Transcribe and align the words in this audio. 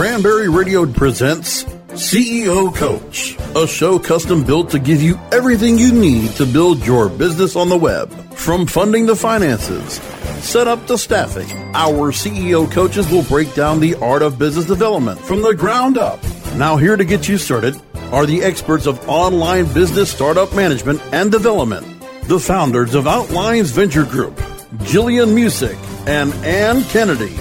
Cranberry 0.00 0.48
Radio 0.48 0.86
presents 0.86 1.64
CEO 1.88 2.74
Coach, 2.74 3.36
a 3.54 3.66
show 3.66 3.98
custom 3.98 4.42
built 4.42 4.70
to 4.70 4.78
give 4.78 5.02
you 5.02 5.20
everything 5.30 5.76
you 5.76 5.92
need 5.92 6.30
to 6.36 6.46
build 6.46 6.86
your 6.86 7.10
business 7.10 7.54
on 7.54 7.68
the 7.68 7.76
web. 7.76 8.10
From 8.32 8.66
funding 8.66 9.06
to 9.08 9.14
finances, 9.14 10.00
set 10.42 10.66
up 10.66 10.86
to 10.86 10.96
staffing, 10.96 11.50
our 11.74 12.12
CEO 12.12 12.72
coaches 12.72 13.10
will 13.10 13.24
break 13.24 13.52
down 13.54 13.78
the 13.78 13.94
art 13.96 14.22
of 14.22 14.38
business 14.38 14.64
development 14.64 15.20
from 15.20 15.42
the 15.42 15.54
ground 15.54 15.98
up. 15.98 16.18
Now, 16.54 16.78
here 16.78 16.96
to 16.96 17.04
get 17.04 17.28
you 17.28 17.36
started 17.36 17.78
are 18.10 18.24
the 18.24 18.42
experts 18.42 18.86
of 18.86 19.06
online 19.06 19.70
business 19.74 20.10
startup 20.10 20.56
management 20.56 21.02
and 21.12 21.30
development, 21.30 21.86
the 22.22 22.40
founders 22.40 22.94
of 22.94 23.06
Outlines 23.06 23.70
Venture 23.70 24.06
Group, 24.06 24.34
Jillian 24.78 25.34
Muessig 25.34 25.76
and 26.08 26.32
Ann 26.42 26.84
Kennedy. 26.84 27.36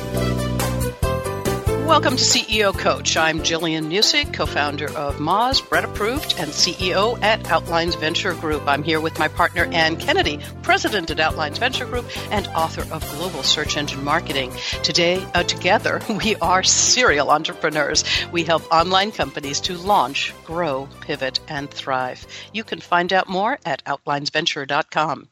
Welcome 1.89 2.17
to 2.17 2.23
CEO 2.23 2.77
Coach. 2.77 3.17
I'm 3.17 3.39
Jillian 3.39 3.87
Muessig, 3.87 4.31
co 4.31 4.45
founder 4.45 4.95
of 4.95 5.17
Moz, 5.17 5.67
Brett 5.67 5.83
Approved, 5.83 6.35
and 6.37 6.51
CEO 6.51 7.19
at 7.23 7.49
Outlines 7.49 7.95
Venture 7.95 8.35
Group. 8.35 8.61
I'm 8.67 8.83
here 8.83 9.01
with 9.01 9.17
my 9.17 9.27
partner, 9.27 9.65
Ann 9.73 9.97
Kennedy, 9.97 10.39
president 10.61 11.09
at 11.09 11.19
Outlines 11.19 11.57
Venture 11.57 11.87
Group 11.87 12.05
and 12.31 12.45
author 12.49 12.83
of 12.93 13.01
Global 13.17 13.41
Search 13.41 13.75
Engine 13.75 14.03
Marketing. 14.03 14.53
Today, 14.83 15.25
uh, 15.33 15.41
together, 15.41 15.99
we 16.23 16.35
are 16.35 16.61
serial 16.61 17.31
entrepreneurs. 17.31 18.03
We 18.31 18.43
help 18.43 18.71
online 18.71 19.11
companies 19.11 19.59
to 19.61 19.75
launch, 19.75 20.31
grow, 20.45 20.87
pivot, 21.01 21.39
and 21.47 21.71
thrive. 21.71 22.23
You 22.53 22.63
can 22.63 22.81
find 22.81 23.11
out 23.11 23.27
more 23.27 23.57
at 23.65 23.83
outlinesventure.com. 23.85 25.27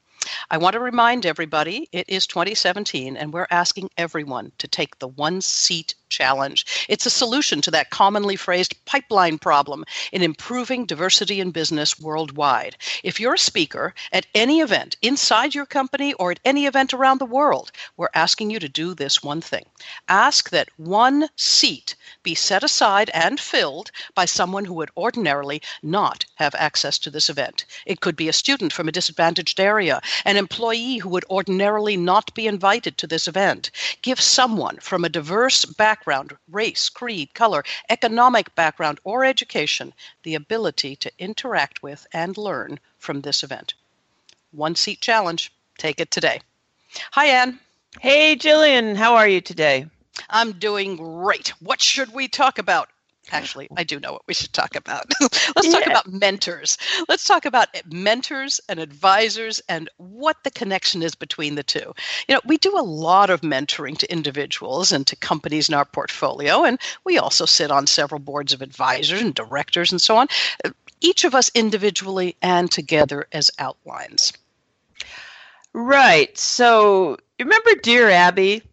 I 0.50 0.58
want 0.58 0.74
to 0.74 0.80
remind 0.80 1.28
everybody 1.28 1.88
it 1.92 2.10
is 2.10 2.26
2017 2.26 3.16
and 3.16 3.32
we're 3.32 3.48
asking 3.50 3.92
everyone 3.96 4.52
to 4.58 4.68
take 4.68 4.98
the 5.00 5.08
one 5.08 5.42
seat 5.42 5.94
challenge. 6.10 6.66
It's 6.90 7.06
a 7.06 7.10
solution 7.10 7.62
to 7.62 7.72
that 7.72 7.90
commonly 7.90 8.36
phrased 8.36 8.76
pipeline 8.86 9.38
problem 9.38 9.86
in 10.12 10.22
improving 10.22 10.86
diversity 10.86 11.40
in 11.40 11.52
business 11.52 12.00
worldwide. 12.00 12.78
If 13.04 13.20
you're 13.20 13.36
a 13.36 13.40
speaker 13.40 13.94
at 14.12 14.26
any 14.34 14.62
event 14.62 14.98
inside 15.02 15.56
your 15.56 15.66
company 15.66 16.14
or 16.14 16.32
at 16.32 16.40
any 16.46 16.66
event 16.66 16.94
around 16.94 17.20
the 17.20 17.26
world, 17.26 17.72
we're 17.98 18.10
asking 18.14 18.50
you 18.50 18.60
to 18.60 18.70
do 18.70 18.94
this 18.94 19.24
one 19.24 19.42
thing. 19.42 19.66
Ask 20.08 20.50
that 20.50 20.70
one 20.78 21.30
seat 21.36 21.96
be 22.24 22.36
set 22.36 22.64
aside 22.64 23.10
and 23.14 23.40
filled 23.40 23.92
by 24.16 24.26
someone 24.26 24.66
who 24.66 24.74
would 24.74 24.92
ordinarily 24.98 25.62
not 25.82 26.26
have 26.36 26.56
access 26.56 26.98
to 27.00 27.10
this 27.10 27.30
event. 27.30 27.66
It 27.86 28.02
could 28.02 28.16
be 28.16 28.28
a 28.28 28.34
student 28.34 28.74
from 28.74 28.88
a 28.88 28.92
disadvantaged 28.92 29.60
area, 29.60 30.02
an 30.26 30.38
employee 30.38 30.98
who 30.98 31.10
would 31.10 31.26
ordinarily 31.30 31.98
not 31.98 32.34
be 32.34 32.48
invited 32.48 32.98
to 32.98 33.08
this 33.08 33.28
event. 33.28 33.72
Give 34.02 34.20
someone 34.20 34.78
from 34.78 35.04
a 35.04 35.10
diverse 35.10 35.66
background, 35.66 35.97
race, 36.50 36.90
creed, 36.90 37.34
color, 37.34 37.64
economic 37.90 38.54
background, 38.56 39.00
or 39.04 39.26
education 39.26 39.94
the 40.24 40.36
ability 40.36 40.96
to 40.98 41.12
interact 41.18 41.82
with 41.82 42.06
and 42.14 42.38
learn 42.38 42.80
from 43.00 43.22
this 43.22 43.44
event. 43.44 43.74
One 44.52 44.76
seat 44.76 45.02
challenge. 45.02 45.52
Take 45.78 46.00
it 46.00 46.12
today. 46.12 46.42
Hi, 47.12 47.26
Ann. 47.26 47.60
Hey, 48.00 48.36
Jillian. 48.36 48.96
How 48.96 49.16
are 49.16 49.28
you 49.28 49.42
today? 49.42 49.88
I'm 50.30 50.54
doing 50.54 50.96
great. 50.96 51.50
What 51.62 51.82
should 51.82 52.14
we 52.14 52.28
talk 52.28 52.58
about? 52.58 52.90
Actually, 53.32 53.68
I 53.76 53.84
do 53.84 54.00
know 54.00 54.14
what 54.14 54.28
we 54.28 54.34
should 54.34 54.54
talk 54.54 54.76
about. 54.76 55.12
Let's 55.22 55.72
talk 55.72 55.86
about 55.86 56.12
mentors. 56.12 56.78
Let's 57.10 57.26
talk 57.26 57.46
about 57.46 57.68
mentors 57.92 58.62
and 58.70 58.80
advisors 58.80 59.62
and 59.68 59.90
what 59.98 60.38
the 60.44 60.52
connection 60.52 61.04
is 61.04 61.16
between 61.16 61.56
the 61.56 61.64
two. 61.64 61.94
You 62.28 62.36
know, 62.36 62.42
we 62.46 62.58
do 62.58 62.78
a 62.78 62.82
lot 62.82 63.30
of 63.30 63.42
mentoring 63.42 63.98
to 63.98 64.12
individuals 64.12 64.92
and 64.92 65.06
to 65.08 65.16
companies 65.16 65.68
in 65.68 65.76
our 65.76 65.86
portfolio, 65.86 66.64
and 66.64 66.80
we 67.04 67.18
also 67.18 67.46
sit 67.46 67.72
on 67.72 67.88
several 67.88 68.20
boards 68.20 68.54
of 68.54 68.62
advisors 68.62 69.22
and 69.22 69.36
directors 69.36 69.92
and 69.92 70.00
so 70.02 70.16
on, 70.18 70.28
each 71.02 71.24
of 71.24 71.36
us 71.36 71.52
individually 71.54 72.36
and 72.42 72.72
together 72.72 73.28
as 73.32 73.52
outlines. 73.60 74.34
Right. 75.74 76.36
So, 76.38 77.18
remember 77.40 77.76
Dear 77.84 78.10
Abby? 78.10 78.64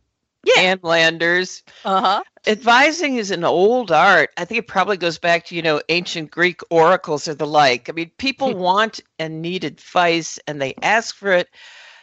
Yeah. 0.45 0.55
Ann 0.55 0.81
Landers. 0.83 1.63
Uh 1.85 2.01
huh. 2.01 2.23
Advising 2.47 3.17
is 3.17 3.31
an 3.31 3.45
old 3.45 3.91
art. 3.91 4.31
I 4.37 4.45
think 4.45 4.59
it 4.59 4.67
probably 4.69 4.97
goes 4.97 5.19
back 5.19 5.45
to, 5.47 5.55
you 5.57 5.63
know, 5.63 5.81
ancient 5.89 6.31
Greek 6.31 6.61
oracles 6.71 7.29
or 7.29 7.35
the 7.35 7.47
like. 7.47 7.89
I 7.89 7.93
mean, 7.93 8.11
people 8.19 8.55
want 8.57 9.01
and 9.19 9.43
need 9.43 9.65
advice 9.65 10.39
and 10.47 10.61
they 10.61 10.75
ask 10.83 11.15
for 11.15 11.33
it. 11.33 11.49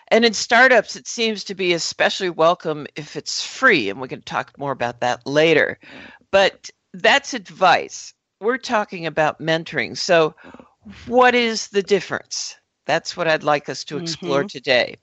And 0.09 0.25
in 0.25 0.33
startups, 0.33 0.95
it 0.95 1.07
seems 1.07 1.43
to 1.45 1.55
be 1.55 1.73
especially 1.73 2.29
welcome 2.29 2.87
if 2.95 3.15
it's 3.15 3.43
free. 3.45 3.89
And 3.89 4.01
we 4.01 4.07
can 4.07 4.21
talk 4.21 4.57
more 4.57 4.71
about 4.71 4.99
that 5.01 5.25
later. 5.25 5.79
But 6.31 6.69
that's 6.93 7.33
advice. 7.33 8.13
We're 8.39 8.57
talking 8.57 9.05
about 9.05 9.39
mentoring. 9.39 9.97
So, 9.97 10.35
what 11.05 11.35
is 11.35 11.67
the 11.69 11.83
difference? 11.83 12.55
That's 12.85 13.15
what 13.15 13.27
I'd 13.27 13.43
like 13.43 13.69
us 13.69 13.83
to 13.85 13.97
explore 13.97 14.43
Mm-hmm. 14.43 14.45
today. 14.45 14.97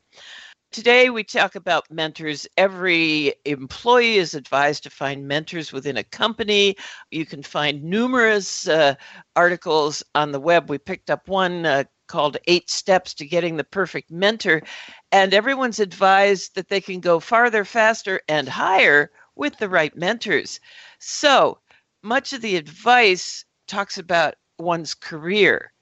Today, 0.70 1.08
we 1.08 1.24
talk 1.24 1.54
about 1.54 1.90
mentors. 1.90 2.46
Every 2.58 3.34
employee 3.46 4.16
is 4.16 4.34
advised 4.34 4.82
to 4.82 4.90
find 4.90 5.26
mentors 5.26 5.72
within 5.72 5.96
a 5.96 6.04
company. 6.04 6.76
You 7.10 7.24
can 7.24 7.42
find 7.42 7.82
numerous 7.82 8.68
uh, 8.68 8.94
articles 9.34 10.02
on 10.14 10.30
the 10.30 10.40
web. 10.40 10.68
We 10.68 10.76
picked 10.76 11.08
up 11.08 11.26
one 11.26 11.64
uh, 11.64 11.84
called 12.06 12.36
Eight 12.46 12.68
Steps 12.68 13.14
to 13.14 13.26
Getting 13.26 13.56
the 13.56 13.64
Perfect 13.64 14.10
Mentor, 14.10 14.62
and 15.10 15.32
everyone's 15.32 15.80
advised 15.80 16.54
that 16.54 16.68
they 16.68 16.82
can 16.82 17.00
go 17.00 17.18
farther, 17.18 17.64
faster, 17.64 18.20
and 18.28 18.46
higher 18.46 19.10
with 19.36 19.56
the 19.56 19.70
right 19.70 19.96
mentors. 19.96 20.60
So, 20.98 21.60
much 22.02 22.34
of 22.34 22.42
the 22.42 22.56
advice 22.56 23.44
talks 23.68 23.96
about 23.96 24.34
one's 24.58 24.94
career. 24.94 25.72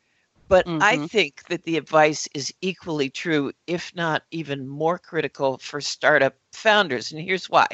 But 0.49 0.69
I 0.81 0.97
Mhm. 0.97 1.11
think 1.11 1.47
that 1.49 1.65
the 1.65 1.77
advice 1.77 2.29
is 2.35 2.53
equally 2.61 3.11
true, 3.11 3.53
if 3.67 3.95
not 3.95 4.25
even 4.31 4.67
more 4.67 4.99
critical 4.99 5.59
for 5.59 5.81
startup 5.81 6.35
founders. 6.53 7.13
And 7.13 7.21
here's 7.23 7.49
why. 7.51 7.67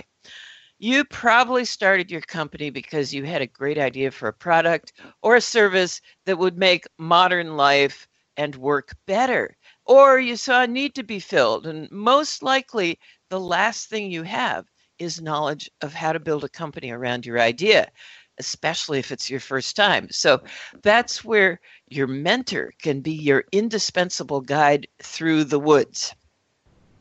You 0.78 1.04
probably 1.04 1.64
started 1.64 2.10
your 2.10 2.20
company 2.20 2.70
because 2.70 3.14
you 3.14 3.24
had 3.24 3.40
a 3.42 3.46
great 3.46 3.78
idea 3.78 4.10
for 4.10 4.28
a 4.28 4.32
product 4.32 4.92
or 5.22 5.36
a 5.36 5.40
service 5.40 6.00
that 6.26 6.38
would 6.38 6.58
make 6.58 6.84
modern 6.98 7.56
life 7.56 8.06
and 8.36 8.54
work 8.56 8.94
better. 9.06 9.56
Or 9.86 10.18
you 10.18 10.36
saw 10.36 10.62
a 10.62 10.66
need 10.66 10.94
to 10.96 11.02
be 11.02 11.20
filled. 11.20 11.66
And 11.66 11.90
most 11.90 12.42
likely, 12.42 12.98
the 13.30 13.40
last 13.40 13.88
thing 13.88 14.10
you 14.10 14.22
have 14.24 14.66
is 14.98 15.20
knowledge 15.22 15.70
of 15.80 15.94
how 15.94 16.12
to 16.12 16.20
build 16.20 16.44
a 16.44 16.48
company 16.48 16.90
around 16.90 17.24
your 17.26 17.40
idea, 17.40 17.90
especially 18.38 18.98
if 18.98 19.12
it's 19.12 19.31
your 19.31 19.41
first 19.41 19.76
time. 19.76 20.09
So 20.10 20.41
that's 20.82 21.25
where 21.25 21.60
your 21.88 22.06
mentor 22.06 22.72
can 22.81 23.00
be 23.00 23.12
your 23.12 23.44
indispensable 23.53 24.41
guide 24.41 24.87
through 25.03 25.44
the 25.44 25.60
woods. 25.60 26.15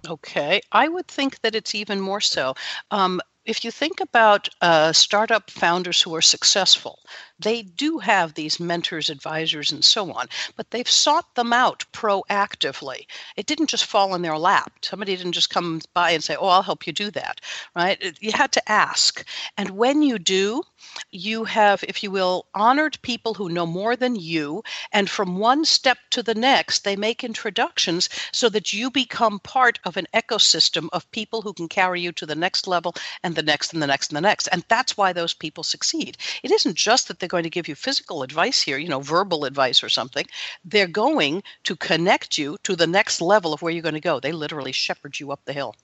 Okay, 0.08 0.62
I 0.72 0.88
would 0.88 1.08
think 1.08 1.42
that 1.42 1.56
it's 1.56 1.76
even 1.76 2.00
more 2.02 2.22
so. 2.22 2.56
Um, 2.90 3.22
if 3.46 3.64
you 3.64 3.72
think 3.72 4.00
about 4.00 4.50
uh, 4.62 4.92
startup 4.94 5.50
founders 5.50 6.02
who 6.02 6.16
are 6.16 6.22
successful, 6.22 7.00
they 7.42 7.64
do 7.64 8.00
have 8.00 8.34
these 8.34 8.60
mentors, 8.60 9.10
advisors, 9.10 9.72
and 9.72 9.84
so 9.84 10.12
on, 10.12 10.28
but 10.56 10.72
they've 10.72 10.90
sought 10.90 11.36
them 11.36 11.54
out 11.54 11.86
proactively. 11.92 13.06
It 13.36 13.46
didn't 13.46 13.68
just 13.68 13.86
fall 13.86 14.16
in 14.16 14.22
their 14.22 14.38
lap. 14.38 14.72
Somebody 14.82 15.16
didn't 15.16 15.34
just 15.34 15.50
come 15.50 15.82
by 15.94 16.12
and 16.12 16.24
say, 16.24 16.36
Oh, 16.36 16.48
I'll 16.48 16.62
help 16.62 16.86
you 16.88 16.94
do 16.94 17.12
that, 17.12 17.42
right? 17.76 18.18
You 18.20 18.32
had 18.32 18.52
to 18.54 18.72
ask. 18.72 19.26
And 19.58 19.72
when 19.72 20.02
you 20.02 20.20
do, 20.20 20.64
you 21.12 21.44
have, 21.46 21.84
if 21.88 22.04
you 22.04 22.12
will, 22.12 22.48
honored 22.54 23.02
people 23.02 23.34
who 23.34 23.50
know 23.50 23.66
more 23.66 23.96
than 23.96 24.16
you. 24.16 24.64
And 24.92 25.10
from 25.10 25.38
one 25.38 25.66
step 25.66 25.98
to 26.12 26.24
the 26.24 26.36
next, 26.36 26.84
they 26.84 26.96
make 26.96 27.24
introductions 27.24 28.10
so 28.32 28.50
that 28.50 28.74
you 28.74 28.90
become 28.90 29.40
part 29.40 29.80
of 29.84 29.98
an 29.98 30.08
ecosystem 30.14 30.90
of 30.92 31.10
people 31.12 31.42
who 31.42 31.54
can 31.54 31.68
carry 31.68 32.02
you 32.02 32.12
to 32.14 32.26
the 32.26 32.36
next 32.36 32.68
level 32.68 32.96
and 33.24 33.36
the 33.36 33.44
next 33.44 33.74
and 33.74 33.82
the 33.82 33.88
next 33.88 34.10
and 34.10 34.18
the 34.18 34.22
next. 34.22 34.48
And 34.48 34.66
that's 34.68 34.98
why 34.98 35.14
those 35.14 35.34
people 35.34 35.64
succeed. 35.64 36.18
It 36.44 36.52
isn't 36.52 36.76
just 36.76 37.08
that 37.08 37.20
they're 37.20 37.30
going 37.32 37.44
to 37.44 37.50
give 37.50 37.68
you 37.68 37.76
physical 37.76 38.22
advice 38.22 38.62
here, 38.62 38.78
you 38.78 38.90
know, 38.90 39.00
verbal 39.00 39.46
advice 39.46 39.84
or 39.84 39.90
something. 39.90 40.26
They're 40.64 40.88
going 40.88 41.42
to 41.64 41.76
connect 41.76 42.38
you 42.38 42.58
to 42.64 42.76
the 42.76 42.88
next 42.88 43.22
level 43.22 43.54
of 43.54 43.62
where 43.62 43.74
you're 43.74 43.90
going 43.90 44.02
to 44.04 44.10
go. 44.12 44.20
They 44.20 44.34
literally 44.34 44.74
shepherd 44.74 45.20
you 45.20 45.32
up 45.32 45.42
the 45.46 45.54
hill. 45.54 45.76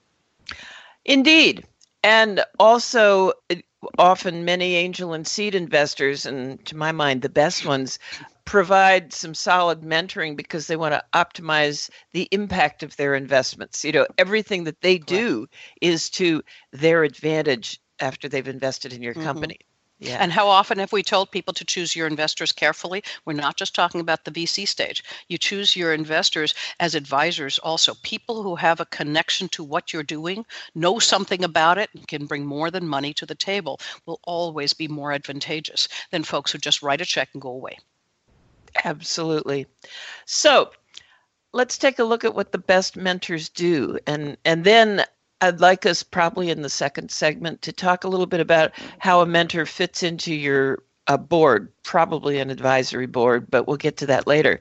Indeed. 1.04 1.64
And 2.04 2.44
also, 2.58 3.32
often 3.98 4.44
many 4.44 4.76
angel 4.76 5.14
and 5.14 5.26
seed 5.26 5.54
investors, 5.54 6.26
and 6.26 6.64
to 6.66 6.76
my 6.76 6.92
mind, 6.92 7.22
the 7.22 7.28
best 7.28 7.66
ones, 7.66 7.98
provide 8.44 9.12
some 9.12 9.34
solid 9.34 9.82
mentoring 9.82 10.36
because 10.36 10.66
they 10.66 10.76
want 10.76 10.94
to 10.94 11.04
optimize 11.12 11.90
the 12.12 12.28
impact 12.30 12.82
of 12.82 12.96
their 12.96 13.14
investments. 13.14 13.84
You 13.84 13.92
know, 13.92 14.06
everything 14.16 14.64
that 14.64 14.80
they 14.80 14.98
do 14.98 15.46
is 15.80 16.08
to 16.10 16.42
their 16.72 17.04
advantage 17.04 17.80
after 18.00 18.28
they've 18.28 18.48
invested 18.48 18.92
in 18.92 19.02
your 19.02 19.14
Mhm. 19.14 19.24
company. 19.24 19.58
Yeah. 20.00 20.18
And 20.20 20.30
how 20.32 20.46
often 20.48 20.78
have 20.78 20.92
we 20.92 21.02
told 21.02 21.32
people 21.32 21.52
to 21.54 21.64
choose 21.64 21.96
your 21.96 22.06
investors 22.06 22.52
carefully? 22.52 23.02
We're 23.24 23.32
not 23.32 23.56
just 23.56 23.74
talking 23.74 24.00
about 24.00 24.24
the 24.24 24.30
VC 24.30 24.64
stage. 24.66 25.02
You 25.28 25.38
choose 25.38 25.74
your 25.74 25.92
investors 25.92 26.54
as 26.78 26.94
advisors 26.94 27.58
also, 27.58 27.94
people 28.04 28.42
who 28.42 28.54
have 28.56 28.80
a 28.80 28.86
connection 28.86 29.48
to 29.50 29.64
what 29.64 29.92
you're 29.92 30.04
doing, 30.04 30.46
know 30.74 31.00
something 31.00 31.42
about 31.42 31.78
it, 31.78 31.90
and 31.94 32.06
can 32.06 32.26
bring 32.26 32.46
more 32.46 32.70
than 32.70 32.86
money 32.86 33.12
to 33.14 33.26
the 33.26 33.34
table 33.34 33.80
will 34.06 34.20
always 34.24 34.72
be 34.72 34.86
more 34.86 35.12
advantageous 35.12 35.88
than 36.12 36.22
folks 36.22 36.52
who 36.52 36.58
just 36.58 36.82
write 36.82 37.00
a 37.00 37.04
check 37.06 37.30
and 37.32 37.42
go 37.42 37.50
away. 37.50 37.76
Absolutely. 38.84 39.66
So, 40.26 40.70
let's 41.52 41.78
take 41.78 41.98
a 41.98 42.04
look 42.04 42.24
at 42.24 42.34
what 42.34 42.52
the 42.52 42.58
best 42.58 42.96
mentors 42.96 43.48
do 43.48 43.98
and 44.06 44.36
and 44.44 44.64
then 44.64 45.04
I'd 45.40 45.60
like 45.60 45.86
us 45.86 46.02
probably 46.02 46.50
in 46.50 46.62
the 46.62 46.68
second 46.68 47.10
segment 47.10 47.62
to 47.62 47.72
talk 47.72 48.04
a 48.04 48.08
little 48.08 48.26
bit 48.26 48.40
about 48.40 48.72
how 48.98 49.20
a 49.20 49.26
mentor 49.26 49.66
fits 49.66 50.02
into 50.02 50.34
your 50.34 50.82
a 51.08 51.16
board, 51.16 51.72
probably 51.84 52.38
an 52.38 52.50
advisory 52.50 53.06
board, 53.06 53.50
but 53.50 53.66
we'll 53.66 53.78
get 53.78 53.96
to 53.96 54.06
that 54.06 54.26
later. 54.26 54.60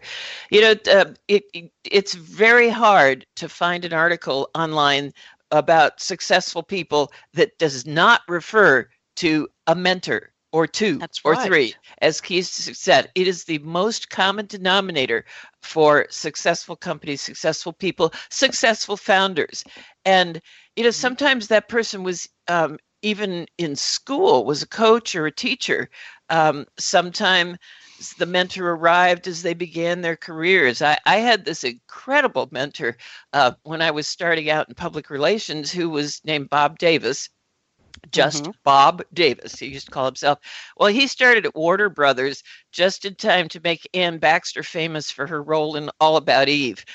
You 0.50 0.62
know, 0.62 0.76
uh, 0.90 1.14
it, 1.28 1.44
it, 1.54 1.72
it's 1.84 2.14
very 2.14 2.70
hard 2.70 3.26
to 3.36 3.50
find 3.50 3.84
an 3.84 3.92
article 3.92 4.50
online 4.56 5.12
about 5.52 6.00
successful 6.00 6.64
people 6.64 7.12
that 7.34 7.58
does 7.60 7.86
not 7.86 8.22
refer 8.30 8.90
to 9.18 9.48
a 9.68 9.76
mentor 9.76 10.32
or 10.54 10.66
two 10.66 10.98
That's 10.98 11.20
or 11.26 11.34
right. 11.34 11.48
three. 11.48 11.76
As 12.02 12.22
Keith 12.22 12.46
said, 12.48 13.12
it 13.16 13.28
is 13.28 13.44
the 13.44 13.60
most 13.60 14.10
common 14.10 14.46
denominator 14.46 15.26
for 15.62 16.08
successful 16.10 16.78
companies, 16.78 17.22
successful 17.22 17.74
people, 17.74 18.14
successful 18.30 18.96
founders. 18.96 19.66
And 20.06 20.42
you 20.78 20.84
know, 20.84 20.92
sometimes 20.92 21.48
that 21.48 21.68
person 21.68 22.04
was 22.04 22.30
um, 22.48 22.78
even 23.02 23.48
in 23.58 23.76
school, 23.76 24.46
was 24.46 24.62
a 24.62 24.68
coach 24.68 25.16
or 25.16 25.26
a 25.26 25.32
teacher. 25.32 25.90
Um, 26.30 26.66
sometimes 26.78 27.58
the 28.20 28.28
mentor 28.28 28.70
arrived 28.70 29.28
as 29.28 29.42
they 29.42 29.56
began 29.56 30.02
their 30.02 30.16
careers. 30.16 30.84
I, 30.84 31.00
I 31.08 31.18
had 31.18 31.46
this 31.46 31.64
incredible 31.64 32.48
mentor 32.52 32.96
uh, 33.34 33.54
when 33.64 33.82
I 33.82 33.90
was 33.90 34.08
starting 34.08 34.52
out 34.52 34.70
in 34.70 34.76
public 34.76 35.10
relations 35.10 35.72
who 35.72 35.90
was 35.90 36.22
named 36.24 36.52
Bob 36.52 36.78
Davis 36.78 37.30
just 38.12 38.44
mm-hmm. 38.44 38.52
Bob 38.64 39.04
Davis. 39.14 39.60
He 39.60 39.68
used 39.68 39.88
to 39.88 39.92
call 39.92 40.06
himself. 40.06 40.40
Well, 40.78 40.90
he 40.90 41.08
started 41.08 41.46
at 41.46 41.56
Warner 41.56 41.90
Brothers 41.90 42.44
just 42.72 43.06
in 43.06 43.16
time 43.16 43.48
to 43.50 43.60
make 43.64 43.90
Anne 43.94 44.18
Baxter 44.18 44.64
famous 44.64 45.12
for 45.12 45.28
her 45.28 45.42
role 45.42 45.76
in 45.76 45.90
All 46.00 46.18
About 46.18 46.50
Eve. 46.50 46.86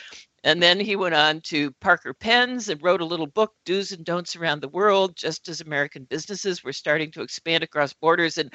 And 0.45 0.63
then 0.63 0.81
he 0.81 0.97
went 0.97 1.15
on 1.15 1.41
to 1.43 1.71
Parker 1.81 2.13
Pens 2.15 2.69
and 2.69 2.83
wrote 2.83 3.01
a 3.01 3.05
little 3.05 3.29
book, 3.29 3.53
Do's 3.65 3.93
and 3.93 4.05
Don'ts 4.05 4.35
Around 4.35 4.61
the 4.61 4.69
World, 4.69 5.17
just 5.17 5.49
as 5.49 5.61
American 5.61 6.05
businesses 6.05 6.65
were 6.65 6.73
starting 6.73 7.13
to 7.13 7.23
expand 7.23 7.63
across 7.63 7.93
borders. 7.93 8.39
And, 8.39 8.53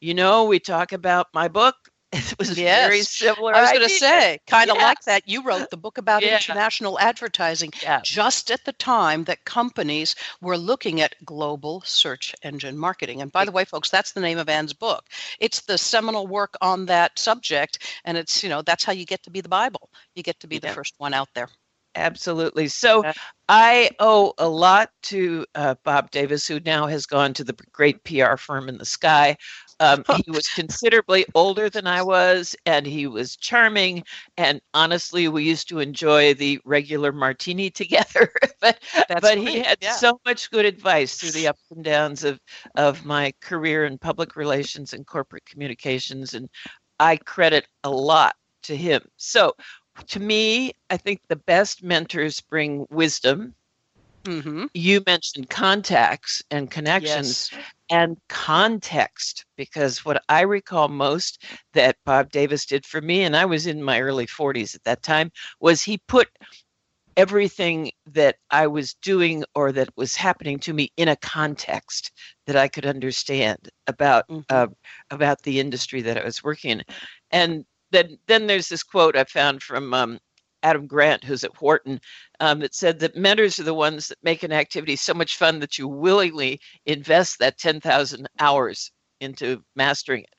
you 0.00 0.14
know, 0.14 0.44
we 0.44 0.60
talk 0.60 0.92
about 0.92 1.28
my 1.32 1.48
book, 1.48 1.76
it 2.12 2.38
was 2.38 2.58
yes. 2.58 2.86
very 2.86 3.02
similar. 3.02 3.54
I 3.54 3.60
was 3.60 3.70
going 3.70 3.82
to 3.82 3.88
say, 3.90 4.38
kind 4.46 4.70
of 4.70 4.76
yeah. 4.76 4.84
like 4.84 5.02
that. 5.02 5.28
You 5.28 5.42
wrote 5.42 5.68
the 5.68 5.76
book 5.76 5.98
about 5.98 6.22
yeah. 6.22 6.36
international 6.36 6.98
advertising 6.98 7.70
yeah. 7.82 8.00
just 8.02 8.50
at 8.50 8.64
the 8.64 8.72
time 8.72 9.24
that 9.24 9.44
companies 9.44 10.16
were 10.40 10.56
looking 10.56 11.02
at 11.02 11.14
global 11.26 11.82
search 11.84 12.34
engine 12.42 12.78
marketing. 12.78 13.20
And 13.20 13.30
by 13.30 13.44
the 13.44 13.52
way, 13.52 13.66
folks, 13.66 13.90
that's 13.90 14.12
the 14.12 14.20
name 14.20 14.38
of 14.38 14.48
Anne's 14.48 14.72
book. 14.72 15.04
It's 15.38 15.60
the 15.60 15.76
seminal 15.76 16.26
work 16.26 16.54
on 16.62 16.86
that 16.86 17.18
subject, 17.18 17.86
and 18.06 18.16
it's 18.16 18.42
you 18.42 18.48
know 18.48 18.62
that's 18.62 18.84
how 18.84 18.92
you 18.92 19.04
get 19.04 19.22
to 19.24 19.30
be 19.30 19.42
the 19.42 19.48
Bible. 19.50 19.90
You 20.14 20.22
get 20.22 20.40
to 20.40 20.46
be 20.46 20.58
the 20.58 20.68
first 20.68 20.94
one 20.96 21.12
out 21.12 21.28
there. 21.34 21.48
Absolutely. 21.94 22.68
So 22.68 23.04
I 23.48 23.90
owe 23.98 24.32
a 24.38 24.48
lot 24.48 24.90
to 25.04 25.44
uh, 25.54 25.74
Bob 25.84 26.10
Davis, 26.10 26.46
who 26.46 26.60
now 26.60 26.86
has 26.86 27.06
gone 27.06 27.34
to 27.34 27.44
the 27.44 27.56
great 27.72 28.04
PR 28.04 28.36
firm 28.36 28.68
in 28.68 28.78
the 28.78 28.84
sky. 28.84 29.36
Um, 29.80 30.04
he 30.24 30.30
was 30.30 30.48
considerably 30.48 31.24
older 31.34 31.70
than 31.70 31.86
I 31.86 32.02
was, 32.02 32.56
and 32.66 32.84
he 32.84 33.06
was 33.06 33.36
charming. 33.36 34.04
And 34.36 34.60
honestly, 34.74 35.28
we 35.28 35.44
used 35.44 35.68
to 35.68 35.78
enjoy 35.78 36.34
the 36.34 36.60
regular 36.64 37.12
martini 37.12 37.70
together. 37.70 38.32
but 38.60 38.78
That's 39.08 39.20
but 39.20 39.34
great. 39.34 39.48
he 39.48 39.58
had 39.60 39.78
yeah. 39.80 39.92
so 39.92 40.20
much 40.26 40.50
good 40.50 40.64
advice 40.64 41.16
through 41.16 41.30
the 41.30 41.48
ups 41.48 41.62
and 41.70 41.84
downs 41.84 42.24
of 42.24 42.40
of 42.74 43.04
my 43.04 43.32
career 43.40 43.84
in 43.84 43.98
public 43.98 44.36
relations 44.36 44.92
and 44.92 45.06
corporate 45.06 45.44
communications, 45.46 46.34
and 46.34 46.48
I 46.98 47.16
credit 47.16 47.66
a 47.84 47.90
lot 47.90 48.34
to 48.62 48.76
him. 48.76 49.02
So, 49.16 49.54
to 50.08 50.20
me, 50.20 50.72
I 50.90 50.96
think 50.96 51.20
the 51.28 51.36
best 51.36 51.84
mentors 51.84 52.40
bring 52.40 52.86
wisdom. 52.90 53.54
Mm-hmm. 54.24 54.66
You 54.74 55.02
mentioned 55.06 55.48
contacts 55.48 56.42
and 56.50 56.68
connections. 56.70 57.50
Yes 57.52 57.62
and 57.90 58.16
context 58.28 59.44
because 59.56 60.04
what 60.04 60.22
I 60.28 60.42
recall 60.42 60.88
most 60.88 61.44
that 61.72 61.96
Bob 62.04 62.30
Davis 62.30 62.66
did 62.66 62.84
for 62.84 63.00
me, 63.00 63.22
and 63.22 63.36
I 63.36 63.44
was 63.44 63.66
in 63.66 63.82
my 63.82 64.00
early 64.00 64.26
40s 64.26 64.74
at 64.74 64.84
that 64.84 65.02
time, 65.02 65.30
was 65.60 65.82
he 65.82 65.98
put 66.08 66.28
everything 67.16 67.90
that 68.06 68.36
I 68.50 68.68
was 68.68 68.94
doing 69.02 69.44
or 69.56 69.72
that 69.72 69.88
was 69.96 70.14
happening 70.14 70.58
to 70.60 70.72
me 70.72 70.92
in 70.96 71.08
a 71.08 71.16
context 71.16 72.12
that 72.46 72.56
I 72.56 72.68
could 72.68 72.86
understand 72.86 73.68
about 73.88 74.28
mm-hmm. 74.28 74.42
uh, 74.48 74.68
about 75.10 75.42
the 75.42 75.58
industry 75.58 76.00
that 76.02 76.16
I 76.16 76.24
was 76.24 76.44
working 76.44 76.70
in, 76.70 76.84
and 77.32 77.64
then 77.90 78.18
then 78.28 78.46
there's 78.46 78.68
this 78.68 78.84
quote 78.84 79.16
I 79.16 79.24
found 79.24 79.62
from 79.62 79.92
um, 79.94 80.18
Adam 80.62 80.86
Grant, 80.86 81.24
who's 81.24 81.44
at 81.44 81.60
Wharton, 81.60 82.00
um, 82.40 82.60
that 82.60 82.74
said 82.74 82.98
that 83.00 83.16
mentors 83.16 83.58
are 83.58 83.64
the 83.64 83.74
ones 83.74 84.08
that 84.08 84.18
make 84.22 84.42
an 84.42 84.52
activity 84.52 84.96
so 84.96 85.14
much 85.14 85.36
fun 85.36 85.60
that 85.60 85.78
you 85.78 85.88
willingly 85.88 86.60
invest 86.86 87.38
that 87.38 87.58
10,000 87.58 88.28
hours 88.38 88.90
into 89.20 89.62
mastering 89.74 90.22
it. 90.22 90.34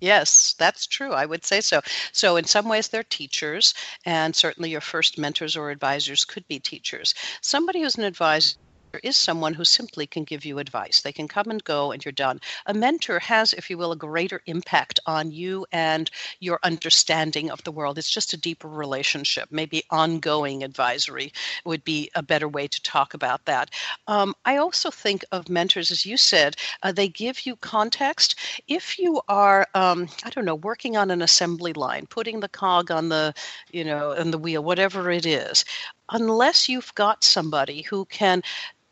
Yes, 0.00 0.54
that's 0.58 0.86
true. 0.86 1.12
I 1.12 1.26
would 1.26 1.44
say 1.44 1.60
so. 1.60 1.82
So, 2.12 2.36
in 2.36 2.44
some 2.44 2.68
ways, 2.68 2.88
they're 2.88 3.02
teachers, 3.02 3.74
and 4.06 4.34
certainly 4.34 4.70
your 4.70 4.80
first 4.80 5.18
mentors 5.18 5.56
or 5.56 5.70
advisors 5.70 6.24
could 6.24 6.46
be 6.48 6.58
teachers. 6.58 7.14
Somebody 7.42 7.82
who's 7.82 7.96
an 7.96 8.04
advisor 8.04 8.56
is 8.98 9.16
someone 9.16 9.54
who 9.54 9.64
simply 9.64 10.06
can 10.06 10.24
give 10.24 10.44
you 10.44 10.58
advice. 10.58 11.00
They 11.00 11.12
can 11.12 11.28
come 11.28 11.50
and 11.50 11.62
go 11.64 11.92
and 11.92 12.04
you're 12.04 12.12
done. 12.12 12.40
A 12.66 12.74
mentor 12.74 13.18
has, 13.20 13.52
if 13.52 13.70
you 13.70 13.78
will, 13.78 13.92
a 13.92 13.96
greater 13.96 14.40
impact 14.46 15.00
on 15.06 15.30
you 15.30 15.66
and 15.72 16.10
your 16.40 16.58
understanding 16.62 17.50
of 17.50 17.62
the 17.64 17.72
world. 17.72 17.98
It's 17.98 18.10
just 18.10 18.32
a 18.32 18.36
deeper 18.36 18.68
relationship. 18.68 19.48
Maybe 19.50 19.82
ongoing 19.90 20.62
advisory 20.64 21.32
would 21.64 21.84
be 21.84 22.10
a 22.14 22.22
better 22.22 22.48
way 22.48 22.66
to 22.68 22.82
talk 22.82 23.14
about 23.14 23.44
that. 23.44 23.70
Um, 24.06 24.34
I 24.44 24.56
also 24.56 24.90
think 24.90 25.24
of 25.32 25.48
mentors, 25.48 25.90
as 25.90 26.04
you 26.04 26.16
said, 26.16 26.56
uh, 26.82 26.92
they 26.92 27.08
give 27.08 27.46
you 27.46 27.56
context. 27.56 28.36
If 28.68 28.98
you 28.98 29.20
are, 29.28 29.66
um, 29.74 30.08
I 30.24 30.30
don't 30.30 30.44
know, 30.44 30.54
working 30.54 30.96
on 30.96 31.10
an 31.10 31.22
assembly 31.22 31.72
line, 31.72 32.06
putting 32.06 32.40
the 32.40 32.48
cog 32.48 32.90
on 32.90 33.08
the, 33.08 33.34
you 33.70 33.84
know, 33.84 34.14
on 34.16 34.30
the 34.30 34.38
wheel, 34.38 34.62
whatever 34.62 35.10
it 35.10 35.26
is, 35.26 35.64
unless 36.10 36.68
you've 36.68 36.94
got 36.94 37.24
somebody 37.24 37.82
who 37.82 38.04
can 38.06 38.42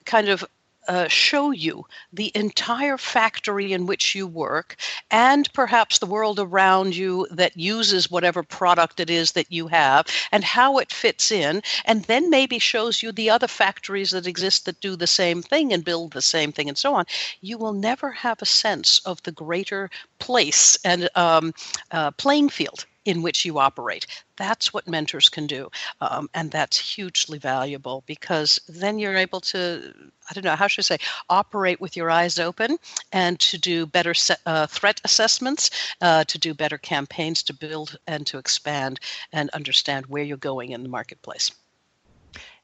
kind 0.05 0.29
of 0.29 0.45
uh, 0.89 1.07
show 1.07 1.51
you 1.51 1.85
the 2.13 2.33
entire 2.35 2.97
factory 2.97 3.73
in 3.73 3.85
which 3.85 4.15
you 4.15 4.27
work 4.27 4.75
and 5.11 5.53
perhaps 5.53 5.99
the 5.99 6.07
world 6.07 6.41
around 6.41 6.97
you 6.97 7.27
that 7.31 7.57
uses 7.57 8.11
whatever 8.11 8.43
product 8.43 8.99
it 8.99 9.11
is 9.11 9.33
that 9.33 9.53
you 9.53 9.69
have 9.69 10.07
and 10.33 10.43
how 10.43 10.79
it 10.79 10.91
fits 10.91 11.31
in, 11.31 11.63
and 11.85 12.05
then 12.05 12.31
maybe 12.31 12.59
shows 12.59 13.03
you 13.03 13.13
the 13.13 13.29
other 13.29 13.47
factories 13.47 14.11
that 14.11 14.27
exist 14.27 14.65
that 14.65 14.81
do 14.81 14.97
the 14.97 15.07
same 15.07 15.43
thing 15.43 15.73
and 15.75 15.85
build 15.85 16.13
the 16.13 16.23
same 16.23 16.53
thing 16.53 16.69
and 16.69 16.79
so 16.79 16.95
on, 16.95 17.05
you 17.43 17.59
will 17.59 17.75
never 17.75 18.11
have 18.11 18.41
a 18.41 18.47
sense 18.47 18.99
of 19.05 19.23
the 19.25 19.33
greater 19.33 19.91
place 20.19 20.79
and 20.85 21.11
um, 21.15 21.53
uh, 21.93 22.11
playing 22.13 22.49
field 22.49 22.87
in 23.09 23.23
which 23.23 23.47
you 23.47 23.59
operate. 23.59 24.07
That's 24.37 24.75
what 24.75 24.87
mentors 24.87 25.31
can 25.31 25.47
do. 25.47 25.71
Um, 26.03 26.29
and 26.35 26.51
that's 26.51 26.79
hugely 26.79 27.39
valuable 27.39 28.05
because 28.07 28.61
then 28.69 28.99
you're 28.99 29.17
able 29.17 29.41
to, 29.41 29.95
I 30.29 30.35
don't 30.35 30.45
know, 30.45 30.55
how 30.55 30.67
should 30.67 30.83
I 30.83 30.89
say, 30.97 30.99
operate 31.31 31.81
with 31.81 31.97
your 31.97 32.11
eyes 32.11 32.39
open 32.39 32.77
and 33.11 33.41
to 33.41 33.57
do 33.57 33.87
better 33.87 34.13
se- 34.13 34.45
uh, 34.45 34.67
threat 34.67 35.01
assessments, 35.05 35.71
uh, 36.03 36.25
to 36.25 36.39
do 36.39 36.53
better 36.53 36.77
campaigns 36.77 37.43
to 37.45 37.55
build 37.55 37.97
and 38.07 38.27
to 38.27 38.37
expand 38.37 39.01
and 39.33 39.49
understand 39.51 40.05
where 40.05 40.23
you're 40.23 40.37
going 40.37 40.73
in 40.73 40.83
the 40.83 40.91
marketplace. 40.91 41.51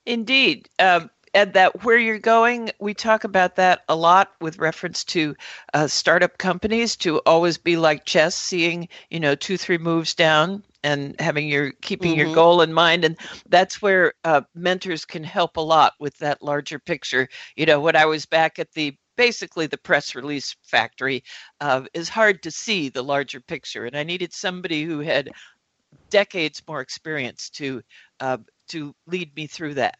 Indeed. 0.05 0.69
Um, 0.79 1.09
and 1.35 1.53
that 1.55 1.85
where 1.85 1.99
you're 1.99 2.19
going, 2.19 2.71
we 2.79 2.95
talk 2.95 3.25
about 3.25 3.57
that 3.57 3.83
a 3.89 3.97
lot 3.97 4.31
with 4.41 4.59
reference 4.59 5.03
to 5.05 5.35
uh, 5.75 5.89
startup 5.89 6.39
companies 6.39 6.95
to 6.97 7.19
always 7.27 7.59
be 7.59 7.77
like 7.77 8.05
chess, 8.05 8.37
seeing 8.37 8.89
you 9.11 9.21
know 9.21 9.35
two 9.35 9.59
three 9.59 9.79
moves 9.79 10.15
down 10.15 10.63
and 10.85 11.21
having 11.21 11.49
your 11.49 11.73
keeping 11.83 12.13
mm-hmm. 12.13 12.21
your 12.21 12.35
goal 12.35 12.63
in 12.63 12.73
mind. 12.73 13.05
And 13.05 13.19
that's 13.49 13.83
where 13.83 14.15
uh, 14.23 14.43
mentors 14.55 15.05
can 15.05 15.25
help 15.25 15.57
a 15.57 15.61
lot 15.61 15.95
with 15.99 16.17
that 16.19 16.41
larger 16.41 16.79
picture. 16.79 17.29
You 17.57 17.67
know 17.67 17.81
when 17.81 17.97
i 17.97 18.07
was 18.07 18.27
back 18.27 18.59
at 18.59 18.73
the 18.73 18.97
basically 19.17 19.67
the 19.67 19.79
press 19.79 20.15
release 20.15 20.57
factory 20.63 21.23
uh, 21.61 21.83
is 21.95 22.09
hard 22.09 22.43
to 22.45 22.51
see 22.51 22.89
the 22.89 23.03
larger 23.03 23.41
picture. 23.41 23.87
And 23.87 23.97
i 23.97 24.05
needed 24.05 24.33
somebody 24.33 24.85
who 24.85 25.01
had 25.01 25.31
decades 26.11 26.63
more 26.69 26.81
experience 26.81 27.51
to 27.51 27.83
uh, 28.21 28.39
to 28.69 28.95
lead 29.07 29.35
me 29.37 29.47
through 29.47 29.75
that 29.75 29.97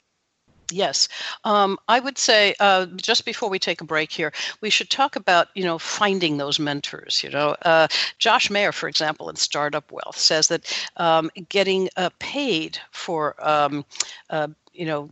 Yes, 0.71 1.09
um, 1.45 1.79
I 1.89 2.01
would 2.01 2.17
say 2.19 2.55
uh, 2.59 2.87
just 2.87 3.25
before 3.27 3.51
we 3.51 3.59
take 3.59 3.81
a 3.83 3.85
break 3.85 4.11
here, 4.11 4.33
we 4.63 4.71
should 4.71 4.89
talk 4.91 5.15
about 5.15 5.49
you 5.55 5.63
know 5.63 5.79
finding 5.79 6.39
those 6.39 6.59
mentors. 6.59 7.23
You 7.23 7.31
know, 7.31 7.57
uh, 7.63 7.89
Josh 8.19 8.51
Maher, 8.51 8.73
for 8.73 8.89
example, 8.89 9.29
in 9.29 9.37
Startup 9.37 9.91
Wealth, 9.93 10.19
says 10.19 10.49
that 10.49 10.89
um, 10.97 11.31
getting 11.51 11.91
uh, 11.97 12.11
paid 12.19 12.79
for 12.93 13.35
um, 13.47 13.85
uh, 14.31 14.49
you 14.73 14.87
know 14.87 15.11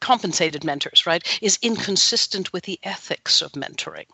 compensated 0.00 0.64
mentors, 0.64 1.06
right, 1.06 1.38
is 1.42 1.58
inconsistent 1.60 2.52
with 2.52 2.64
the 2.64 2.78
ethics 2.84 3.42
of 3.42 3.52
mentoring. 3.52 4.06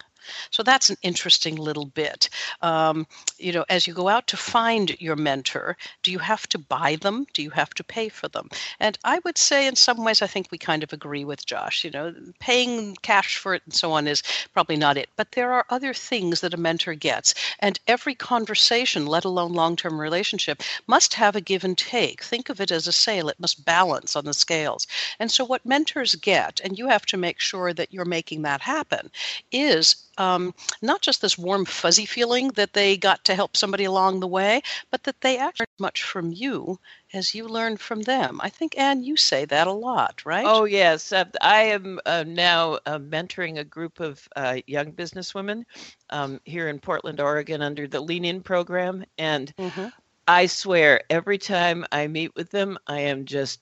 So 0.51 0.63
that's 0.63 0.91
an 0.91 0.97
interesting 1.03 1.57
little 1.57 1.87
bit. 1.87 2.29
Um, 2.63 3.07
you 3.39 3.53
know, 3.53 3.65
as 3.69 3.87
you 3.87 3.95
go 3.95 4.09
out 4.09 4.27
to 4.29 4.37
find 4.37 5.01
your 5.01 5.17
mentor, 5.17 5.77
do 6.03 6.11
you 6.11 6.19
have 6.19 6.49
to 6.49 6.59
buy 6.59 6.97
them? 6.97 7.27
Do 7.33 7.43
you 7.43 7.51
have 7.51 7.75
to 7.75 7.85
pay 7.85 8.09
for 8.09 8.29
them? 8.29 8.49
And 8.79 8.99
I 9.05 9.21
would 9.25 9.39
say, 9.39 9.67
in 9.67 9.77
some 9.77 10.05
ways, 10.05 10.23
I 10.23 10.27
think 10.27 10.49
we 10.51 10.59
kind 10.59 10.83
of 10.83 10.93
agree 10.93 11.25
with 11.25 11.47
Josh. 11.47 11.85
You 11.85 11.91
know, 11.91 12.15
paying 12.39 12.97
cash 13.03 13.37
for 13.37 13.55
it 13.55 13.63
and 13.65 13.75
so 13.75 13.93
on 13.93 14.07
is 14.07 14.23
probably 14.53 14.77
not 14.77 14.97
it. 14.97 15.09
But 15.17 15.33
there 15.33 15.53
are 15.53 15.67
other 15.71 15.95
things 15.95 16.41
that 16.41 16.55
a 16.55 16.57
mentor 16.57 16.95
gets. 16.95 17.35
And 17.61 17.79
every 17.87 18.15
conversation, 18.15 19.07
let 19.07 19.25
alone 19.25 19.53
long 19.53 19.77
term 19.77 20.01
relationship, 20.01 20.63
must 20.87 21.15
have 21.15 21.37
a 21.37 21.41
give 21.41 21.65
and 21.65 21.77
take. 21.77 22.23
Think 22.23 22.49
of 22.49 22.61
it 22.61 22.71
as 22.71 22.87
a 22.87 22.93
sale, 22.93 23.29
it 23.29 23.41
must 23.41 23.65
balance 23.65 24.17
on 24.17 24.25
the 24.25 24.35
scales. 24.35 24.87
And 25.19 25.31
so, 25.31 25.45
what 25.45 25.67
mentors 25.67 26.15
get, 26.15 26.61
and 26.63 26.79
you 26.79 26.89
have 26.89 27.07
to 27.07 27.17
make 27.17 27.41
sure 27.41 27.73
that 27.73 27.93
you're 27.93 28.05
making 28.05 28.43
that 28.43 28.61
happen, 28.61 29.11
is 29.53 29.97
um, 30.19 30.55
not 30.83 31.01
just 31.01 31.23
this 31.23 31.39
warm, 31.39 31.65
fuzzy 31.65 32.07
feeling 32.07 32.49
that 32.51 32.73
they 32.73 32.97
got 32.97 33.25
to 33.25 33.35
help 33.35 33.57
somebody 33.57 33.85
along 33.85 34.21
the 34.21 34.27
way, 34.27 34.63
but 34.91 35.03
that 35.05 35.21
they 35.21 35.39
actually 35.39 35.67
learned 35.79 35.81
much 35.81 36.03
from 36.03 36.33
you 36.33 36.79
as 37.13 37.35
you 37.35 37.49
learn 37.49 37.77
from 37.77 38.03
them. 38.03 38.41
I 38.43 38.49
think, 38.49 38.79
Anne, 38.79 39.03
you 39.03 39.17
say 39.17 39.45
that 39.47 39.67
a 39.67 39.73
lot, 39.73 40.23
right? 40.25 40.45
Oh, 40.47 40.65
yes. 40.65 41.13
Uh, 41.13 41.25
I 41.41 41.63
am 41.63 41.99
uh, 42.07 42.25
now 42.27 42.79
uh, 42.87 42.99
mentoring 42.99 43.59
a 43.59 43.65
group 43.65 44.01
of 44.01 44.29
uh, 44.37 44.59
young 44.67 44.93
businesswomen 44.93 45.65
um, 46.11 46.41
here 46.45 46.69
in 46.69 46.79
Portland, 46.79 47.21
Oregon, 47.21 47.63
under 47.63 47.87
the 47.87 48.01
Lean 48.01 48.25
In 48.25 48.43
program. 48.43 49.05
And 49.19 49.55
mm-hmm. 49.57 49.87
I 50.29 50.47
swear, 50.47 51.03
every 51.11 51.39
time 51.39 51.85
I 51.91 52.07
meet 52.07 52.35
with 52.37 52.51
them, 52.51 52.79
I 52.87 53.01
am 53.01 53.25
just 53.25 53.61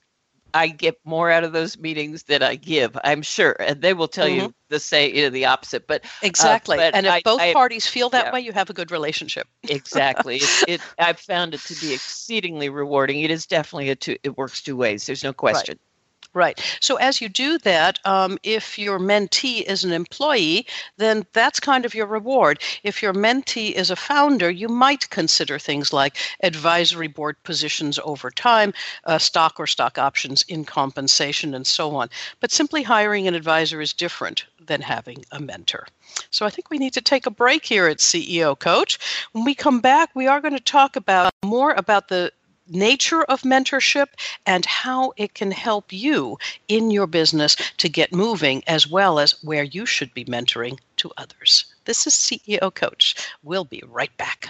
I 0.53 0.67
get 0.67 0.97
more 1.03 1.29
out 1.31 1.43
of 1.43 1.51
those 1.51 1.77
meetings 1.77 2.23
than 2.23 2.43
I 2.43 2.55
give, 2.55 2.97
I'm 3.03 3.21
sure. 3.21 3.55
And 3.59 3.81
they 3.81 3.93
will 3.93 4.07
tell 4.07 4.27
mm-hmm. 4.27 4.47
you 4.47 4.53
the 4.69 4.79
say 4.79 5.13
you 5.13 5.23
know, 5.23 5.29
the 5.29 5.45
opposite. 5.45 5.87
But 5.87 6.05
uh, 6.05 6.07
exactly. 6.23 6.77
Uh, 6.77 6.81
but 6.81 6.95
and 6.95 7.05
if 7.05 7.11
I, 7.11 7.21
both 7.23 7.41
I, 7.41 7.53
parties 7.53 7.87
feel 7.87 8.09
that 8.09 8.27
yeah. 8.27 8.33
way, 8.33 8.41
you 8.41 8.51
have 8.53 8.69
a 8.69 8.73
good 8.73 8.91
relationship. 8.91 9.47
exactly. 9.63 10.37
It, 10.37 10.63
it, 10.67 10.81
I've 10.97 11.19
found 11.19 11.53
it 11.53 11.61
to 11.61 11.75
be 11.75 11.93
exceedingly 11.93 12.69
rewarding. 12.69 13.21
It 13.21 13.31
is 13.31 13.45
definitely 13.45 13.89
a 13.89 13.95
two. 13.95 14.17
It 14.23 14.37
works 14.37 14.61
two 14.61 14.75
ways. 14.75 15.05
There's 15.05 15.23
no 15.23 15.33
question. 15.33 15.73
Right. 15.73 15.88
Right. 16.33 16.61
So 16.79 16.97
as 16.97 17.21
you 17.21 17.27
do 17.27 17.57
that, 17.59 17.97
um, 18.05 18.37
if 18.43 18.77
your 18.77 18.99
mentee 18.99 19.63
is 19.63 19.83
an 19.83 19.91
employee, 19.91 20.67
then 20.97 21.25
that's 21.33 21.59
kind 21.59 21.85
of 21.85 21.95
your 21.95 22.05
reward. 22.05 22.61
If 22.83 23.01
your 23.01 23.13
mentee 23.13 23.71
is 23.71 23.89
a 23.89 23.95
founder, 23.95 24.51
you 24.51 24.67
might 24.67 25.09
consider 25.09 25.57
things 25.57 25.91
like 25.91 26.17
advisory 26.43 27.07
board 27.07 27.41
positions 27.41 27.97
over 28.03 28.29
time, 28.29 28.75
uh, 29.05 29.17
stock 29.17 29.59
or 29.59 29.65
stock 29.65 29.97
options 29.97 30.43
in 30.43 30.65
compensation, 30.65 31.55
and 31.55 31.65
so 31.65 31.95
on. 31.95 32.09
But 32.39 32.51
simply 32.51 32.83
hiring 32.83 33.27
an 33.27 33.33
advisor 33.33 33.81
is 33.81 33.91
different 33.91 34.45
than 34.63 34.81
having 34.81 35.25
a 35.31 35.39
mentor. 35.39 35.87
So 36.29 36.45
I 36.45 36.51
think 36.51 36.69
we 36.69 36.77
need 36.77 36.93
to 36.93 37.01
take 37.01 37.25
a 37.25 37.31
break 37.31 37.65
here 37.65 37.87
at 37.87 37.97
CEO 37.97 38.57
Coach. 38.57 38.99
When 39.31 39.45
we 39.45 39.55
come 39.55 39.81
back, 39.81 40.11
we 40.13 40.27
are 40.27 40.41
going 40.41 40.53
to 40.53 40.59
talk 40.59 40.95
about 40.95 41.31
more 41.43 41.71
about 41.73 42.07
the 42.07 42.31
nature 42.69 43.23
of 43.23 43.41
mentorship 43.41 44.07
and 44.45 44.65
how 44.65 45.13
it 45.17 45.33
can 45.33 45.51
help 45.51 45.91
you 45.91 46.37
in 46.67 46.91
your 46.91 47.07
business 47.07 47.55
to 47.77 47.89
get 47.89 48.13
moving, 48.13 48.63
as 48.67 48.87
well 48.87 49.19
as 49.19 49.43
where 49.43 49.63
you 49.63 49.85
should 49.85 50.13
be 50.13 50.25
mentoring 50.25 50.79
to 50.97 51.11
others. 51.17 51.65
This 51.85 52.05
is 52.07 52.13
CEO 52.13 52.73
Coach. 52.73 53.15
We'll 53.43 53.65
be 53.65 53.83
right 53.87 54.15
back. 54.17 54.49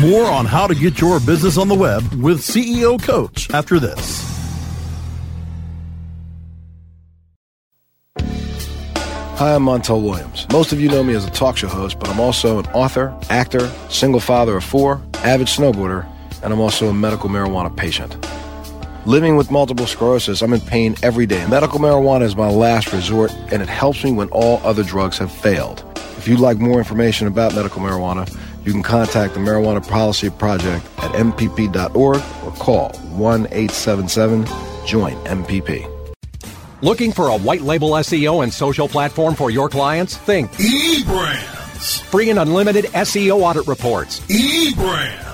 More 0.00 0.26
on 0.26 0.44
how 0.46 0.66
to 0.66 0.74
get 0.74 1.00
your 1.00 1.20
business 1.20 1.56
on 1.56 1.68
the 1.68 1.74
web 1.74 2.02
with 2.14 2.40
CEO 2.40 3.00
Coach 3.00 3.50
after 3.50 3.78
this. 3.78 4.34
Hi, 9.36 9.56
I'm 9.56 9.64
Montel 9.64 10.00
Williams. 10.00 10.46
Most 10.52 10.72
of 10.72 10.80
you 10.80 10.88
know 10.88 11.02
me 11.02 11.12
as 11.14 11.24
a 11.24 11.30
talk 11.30 11.56
show 11.56 11.66
host, 11.66 11.98
but 11.98 12.08
I'm 12.08 12.20
also 12.20 12.60
an 12.60 12.66
author, 12.66 13.12
actor, 13.30 13.68
single 13.88 14.20
father 14.20 14.56
of 14.56 14.62
four, 14.62 15.02
avid 15.24 15.48
snowboarder, 15.48 16.06
and 16.44 16.52
I'm 16.52 16.60
also 16.60 16.88
a 16.88 16.94
medical 16.94 17.30
marijuana 17.30 17.74
patient. 17.74 18.16
Living 19.06 19.36
with 19.36 19.50
multiple 19.50 19.86
sclerosis, 19.86 20.42
I'm 20.42 20.52
in 20.52 20.60
pain 20.60 20.94
every 21.02 21.26
day. 21.26 21.44
Medical 21.46 21.78
marijuana 21.78 22.22
is 22.22 22.36
my 22.36 22.48
last 22.48 22.92
resort, 22.92 23.32
and 23.50 23.62
it 23.62 23.68
helps 23.68 24.04
me 24.04 24.12
when 24.12 24.28
all 24.28 24.60
other 24.62 24.82
drugs 24.82 25.18
have 25.18 25.32
failed. 25.32 25.82
If 26.16 26.28
you'd 26.28 26.40
like 26.40 26.58
more 26.58 26.78
information 26.78 27.26
about 27.26 27.54
medical 27.54 27.82
marijuana, 27.82 28.30
you 28.64 28.72
can 28.72 28.82
contact 28.82 29.34
the 29.34 29.40
Marijuana 29.40 29.86
Policy 29.86 30.30
Project 30.30 30.86
at 30.98 31.10
MPP.org 31.12 32.22
or 32.44 32.50
call 32.52 32.90
1 32.94 33.46
877 33.46 34.46
JOIN 34.86 35.14
MPP. 35.24 35.90
Looking 36.80 37.12
for 37.12 37.28
a 37.28 37.36
white 37.36 37.60
label 37.60 37.90
SEO 37.90 38.42
and 38.42 38.52
social 38.52 38.88
platform 38.88 39.34
for 39.34 39.50
your 39.50 39.68
clients? 39.68 40.16
Think 40.16 40.50
eBrands. 40.52 42.02
Free 42.04 42.30
and 42.30 42.38
unlimited 42.38 42.86
SEO 42.86 43.40
audit 43.40 43.66
reports. 43.66 44.20
eBrands 44.20 45.33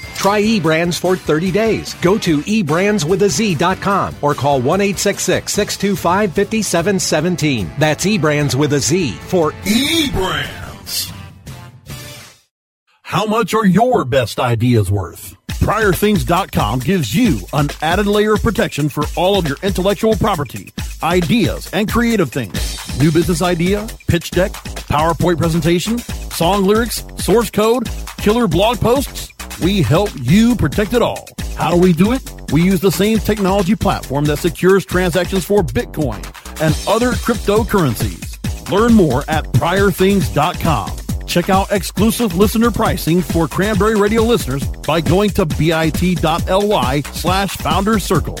Try 0.21 0.39
eBrands 0.43 0.99
for 0.99 1.15
30 1.15 1.49
days. 1.49 1.95
Go 1.95 2.15
to 2.19 2.41
eBrandsWithAZ.com 2.41 4.17
or 4.21 4.35
call 4.35 4.61
1 4.61 4.79
625 4.95 6.31
5717. 6.31 7.71
That's 7.79 8.05
eBrands 8.05 8.53
with 8.53 8.73
a 8.73 8.79
Z 8.79 9.13
for 9.13 9.53
eBrands. 9.63 11.11
How 13.01 13.25
much 13.25 13.55
are 13.55 13.65
your 13.65 14.05
best 14.05 14.39
ideas 14.39 14.91
worth? 14.91 15.35
PriorThings.com 15.47 16.81
gives 16.81 17.15
you 17.15 17.39
an 17.53 17.69
added 17.81 18.05
layer 18.05 18.33
of 18.33 18.43
protection 18.43 18.89
for 18.89 19.05
all 19.17 19.39
of 19.39 19.47
your 19.47 19.57
intellectual 19.63 20.15
property, 20.15 20.71
ideas, 21.01 21.67
and 21.73 21.91
creative 21.91 22.31
things. 22.31 22.99
New 22.99 23.11
business 23.11 23.41
idea, 23.41 23.87
pitch 24.05 24.29
deck, 24.29 24.51
PowerPoint 24.51 25.39
presentation, 25.39 25.97
song 25.97 26.63
lyrics, 26.63 27.03
source 27.17 27.49
code, 27.49 27.89
killer 28.17 28.47
blog 28.47 28.79
posts 28.79 29.30
we 29.59 29.81
help 29.81 30.09
you 30.21 30.55
protect 30.55 30.93
it 30.93 31.01
all. 31.01 31.27
How 31.55 31.71
do 31.71 31.77
we 31.77 31.93
do 31.93 32.13
it? 32.13 32.21
We 32.51 32.61
use 32.63 32.79
the 32.79 32.91
same 32.91 33.19
technology 33.19 33.75
platform 33.75 34.25
that 34.25 34.37
secures 34.37 34.85
transactions 34.85 35.45
for 35.45 35.61
Bitcoin 35.61 36.23
and 36.61 36.75
other 36.87 37.11
cryptocurrencies. 37.11 38.71
Learn 38.71 38.93
more 38.93 39.23
at 39.27 39.45
priorthings.com. 39.45 40.97
Check 41.27 41.49
out 41.49 41.71
exclusive 41.71 42.35
listener 42.35 42.71
pricing 42.71 43.21
for 43.21 43.47
Cranberry 43.47 43.95
Radio 43.95 44.21
listeners 44.21 44.65
by 44.85 45.01
going 45.01 45.29
to 45.31 45.45
bit.ly 45.45 47.01
slash 47.13 47.55
founders 47.57 48.03
circle. 48.03 48.39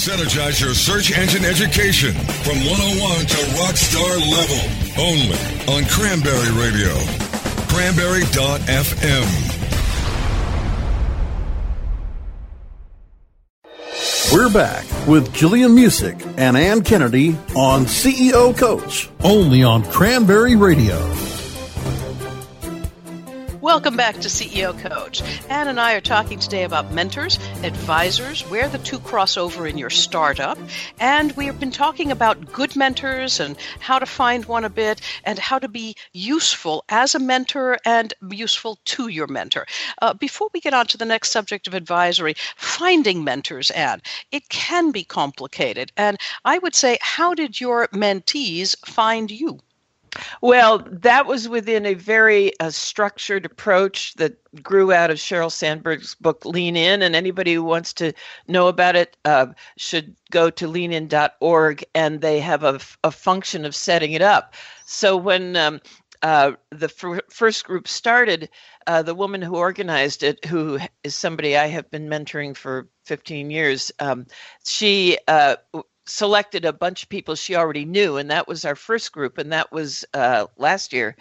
Synergize 0.00 0.60
your 0.60 0.74
search 0.74 1.16
engine 1.16 1.44
education 1.44 2.12
from 2.12 2.56
101 2.64 3.26
to 3.26 3.36
rockstar 3.60 4.16
level 4.30 4.60
only 4.98 5.36
on 5.76 5.84
Cranberry 5.88 6.50
Radio 6.58 7.29
cranberry.fm. 7.70 9.26
We're 14.32 14.52
back 14.52 14.84
with 15.06 15.32
Jillian 15.32 15.74
Muessig 15.76 16.34
and 16.36 16.56
Ann 16.56 16.82
Kennedy 16.82 17.36
on 17.54 17.84
CEO 17.84 18.56
Coach, 18.58 19.08
only 19.22 19.62
on 19.62 19.84
Cranberry 19.84 20.56
Radio. 20.56 20.98
Welcome 23.70 23.96
back 23.96 24.16
to 24.16 24.28
CEO 24.28 24.76
Coach. 24.76 25.22
Ann 25.48 25.68
and 25.68 25.78
I 25.78 25.94
are 25.94 26.00
talking 26.00 26.40
today 26.40 26.64
about 26.64 26.90
mentors, 26.90 27.38
advisors, 27.62 28.42
where 28.50 28.68
the 28.68 28.78
two 28.78 28.98
cross 28.98 29.36
over 29.36 29.64
in 29.64 29.78
your 29.78 29.90
startup. 29.90 30.58
And 30.98 31.30
we 31.36 31.46
have 31.46 31.60
been 31.60 31.70
talking 31.70 32.10
about 32.10 32.52
good 32.52 32.74
mentors 32.74 33.38
and 33.38 33.56
how 33.78 34.00
to 34.00 34.06
find 34.06 34.44
one 34.46 34.64
a 34.64 34.68
bit 34.68 35.00
and 35.22 35.38
how 35.38 35.60
to 35.60 35.68
be 35.68 35.94
useful 36.12 36.84
as 36.88 37.14
a 37.14 37.20
mentor 37.20 37.78
and 37.84 38.12
useful 38.28 38.80
to 38.86 39.06
your 39.06 39.28
mentor. 39.28 39.66
Uh, 40.02 40.14
before 40.14 40.50
we 40.52 40.58
get 40.58 40.74
on 40.74 40.88
to 40.88 40.98
the 40.98 41.04
next 41.04 41.30
subject 41.30 41.68
of 41.68 41.74
advisory, 41.74 42.34
finding 42.56 43.22
mentors, 43.22 43.70
Ann, 43.70 44.02
it 44.32 44.48
can 44.48 44.90
be 44.90 45.04
complicated. 45.04 45.92
And 45.96 46.18
I 46.44 46.58
would 46.58 46.74
say, 46.74 46.98
how 47.00 47.34
did 47.34 47.60
your 47.60 47.86
mentees 47.92 48.74
find 48.84 49.30
you? 49.30 49.60
Well, 50.40 50.86
that 50.90 51.26
was 51.26 51.48
within 51.48 51.86
a 51.86 51.94
very 51.94 52.58
uh, 52.60 52.70
structured 52.70 53.46
approach 53.46 54.14
that 54.14 54.38
grew 54.62 54.92
out 54.92 55.10
of 55.10 55.18
Sheryl 55.18 55.52
Sandberg's 55.52 56.14
book 56.14 56.44
Lean 56.44 56.76
In. 56.76 57.02
And 57.02 57.14
anybody 57.14 57.54
who 57.54 57.62
wants 57.62 57.92
to 57.94 58.12
know 58.48 58.68
about 58.68 58.96
it 58.96 59.16
uh, 59.24 59.46
should 59.76 60.16
go 60.30 60.50
to 60.50 60.66
leanin.org 60.66 61.84
and 61.94 62.20
they 62.20 62.40
have 62.40 62.64
a, 62.64 62.80
a 63.04 63.10
function 63.10 63.64
of 63.64 63.74
setting 63.74 64.12
it 64.12 64.22
up. 64.22 64.54
So 64.84 65.16
when 65.16 65.56
um, 65.56 65.80
uh, 66.22 66.52
the 66.70 66.86
f- 66.86 67.20
first 67.30 67.64
group 67.64 67.88
started, 67.88 68.48
uh, 68.86 69.02
the 69.02 69.14
woman 69.14 69.42
who 69.42 69.56
organized 69.56 70.22
it, 70.22 70.44
who 70.44 70.78
is 71.04 71.14
somebody 71.14 71.56
I 71.56 71.66
have 71.68 71.90
been 71.90 72.08
mentoring 72.08 72.56
for 72.56 72.88
15 73.04 73.50
years, 73.50 73.92
um, 74.00 74.26
she 74.64 75.18
uh, 75.28 75.56
selected 76.10 76.64
a 76.64 76.72
bunch 76.72 77.04
of 77.04 77.08
people 77.08 77.34
she 77.34 77.56
already 77.56 77.84
knew, 77.84 78.16
and 78.16 78.30
that 78.30 78.48
was 78.48 78.64
our 78.64 78.76
first 78.76 79.12
group, 79.12 79.38
and 79.38 79.52
that 79.52 79.72
was 79.72 80.04
uh, 80.14 80.46
last 80.56 80.92
year. 80.92 81.16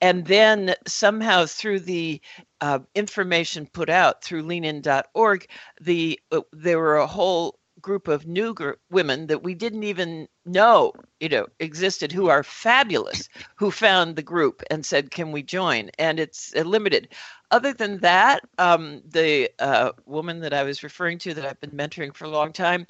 And 0.00 0.26
then 0.26 0.74
somehow 0.86 1.46
through 1.46 1.80
the 1.80 2.20
uh, 2.60 2.80
information 2.94 3.66
put 3.72 3.88
out 3.88 4.22
through 4.24 4.42
leanin.org, 4.42 5.46
the 5.80 6.20
uh, 6.32 6.40
there 6.52 6.78
were 6.78 6.96
a 6.96 7.06
whole 7.06 7.58
group 7.80 8.08
of 8.08 8.26
new 8.26 8.54
gr- 8.54 8.72
women 8.90 9.26
that 9.26 9.42
we 9.42 9.54
didn't 9.54 9.82
even 9.82 10.28
know 10.44 10.92
you 11.20 11.28
know 11.28 11.46
existed 11.60 12.12
who 12.12 12.28
are 12.28 12.42
fabulous 12.42 13.28
who 13.56 13.70
found 13.70 14.14
the 14.16 14.22
group 14.22 14.62
and 14.70 14.86
said 14.86 15.10
can 15.10 15.32
we 15.32 15.42
join 15.42 15.90
and 15.98 16.20
it's 16.20 16.52
uh, 16.56 16.60
limited 16.62 17.08
other 17.50 17.72
than 17.72 17.98
that 17.98 18.42
um, 18.58 19.02
the 19.06 19.50
uh, 19.58 19.90
woman 20.06 20.40
that 20.40 20.54
i 20.54 20.62
was 20.62 20.82
referring 20.84 21.18
to 21.18 21.34
that 21.34 21.44
i've 21.44 21.60
been 21.60 21.70
mentoring 21.70 22.14
for 22.14 22.24
a 22.24 22.30
long 22.30 22.52
time 22.52 22.86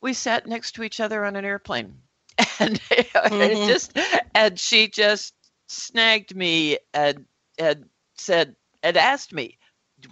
we 0.00 0.12
sat 0.12 0.46
next 0.46 0.72
to 0.72 0.82
each 0.82 1.00
other 1.00 1.24
on 1.24 1.36
an 1.36 1.44
airplane 1.44 1.94
and, 2.60 2.80
mm-hmm. 2.80 3.66
just 3.66 3.98
and 4.34 4.58
she 4.58 4.88
just 4.88 5.34
snagged 5.68 6.34
me 6.34 6.78
and 6.94 7.24
and 7.58 7.86
said 8.16 8.54
and 8.82 8.96
asked 8.96 9.32
me 9.32 9.58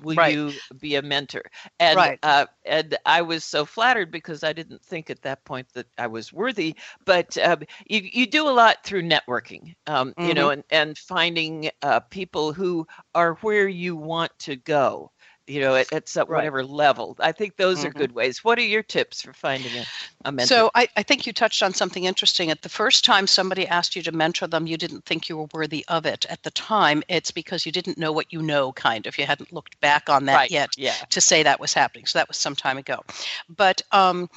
will 0.03 0.17
right. 0.17 0.35
you 0.35 0.53
be 0.81 0.97
a 0.97 1.03
mentor 1.03 1.43
and 1.79 1.97
right. 1.97 2.19
uh, 2.23 2.47
and 2.65 2.97
i 3.07 3.23
was 3.23 3.45
so 3.45 3.65
flattered 3.65 4.11
because 4.11 4.43
i 4.43 4.53
didn't 4.53 4.83
think 4.83 5.11
at 5.11 5.23
that 5.23 5.45
point 5.45 5.67
that 5.75 5.87
i 5.99 6.07
was 6.07 6.33
worthy 6.33 6.75
but 7.05 7.37
um, 7.39 7.61
you, 7.87 8.01
you 8.13 8.27
do 8.27 8.49
a 8.49 8.51
lot 8.51 8.79
through 8.85 9.03
networking 9.03 9.75
um, 9.87 10.11
mm-hmm. 10.11 10.29
you 10.29 10.35
know 10.35 10.49
mm-hmm. 10.49 10.61
and, 10.71 10.89
and 10.89 10.99
finding 10.99 11.71
uh, 11.83 12.01
people 12.01 12.53
who 12.53 12.87
are 13.15 13.35
where 13.43 13.69
you 13.69 13.95
want 13.95 14.33
to 14.39 14.57
go 14.57 15.11
you 15.47 15.61
know, 15.61 15.75
at, 15.75 15.93
at 15.93 16.09
some, 16.09 16.29
right. 16.29 16.39
whatever 16.39 16.65
level. 16.65 17.17
I 17.21 17.33
think 17.33 17.57
those 17.57 17.79
mm-hmm. 17.79 17.89
are 17.89 17.93
good 17.93 18.13
ways. 18.13 18.43
What 18.43 18.59
are 18.59 18.63
your 18.63 18.83
tips 18.83 19.23
for 19.23 19.33
finding 19.33 19.73
a, 19.77 19.85
a 20.25 20.33
mentor? 20.33 20.47
So 20.55 20.71
I, 20.75 20.89
I 20.97 21.03
think 21.03 21.27
you 21.27 21.33
touched 21.33 21.63
on 21.63 21.73
something 21.73 22.05
interesting. 22.05 22.51
At 22.51 22.63
the 22.63 22.69
first 22.69 23.05
time 23.05 23.27
somebody 23.27 23.67
asked 23.67 23.97
you 23.97 24.03
to 24.03 24.13
mentor 24.13 24.47
them, 24.47 24.67
you 24.67 24.77
didn't 24.77 25.05
think 25.05 25.29
you 25.29 25.37
were 25.37 25.49
worthy 25.53 25.85
of 25.89 26.07
it. 26.07 26.27
At 26.29 26.43
the 26.43 26.51
time, 26.51 27.03
it's 27.09 27.31
because 27.31 27.65
you 27.65 27.73
didn't 27.73 27.99
know 27.99 28.13
what 28.13 28.33
you 28.33 28.43
know, 28.43 28.73
kind 28.73 29.07
of. 29.07 29.19
You 29.19 29.27
hadn't 29.27 29.53
looked 29.53 29.81
back 29.81 30.09
on 30.09 30.27
that 30.27 30.35
right. 30.35 30.51
yet 30.51 30.71
yeah. 30.77 30.95
to 31.11 31.21
say 31.21 31.43
that 31.43 31.61
was 31.61 31.73
happening. 31.73 32.07
So 32.07 32.19
that 32.19 32.29
was 32.29 32.37
some 32.37 32.57
time 32.57 32.79
ago. 32.79 33.03
But 33.49 33.83
um, 33.93 34.29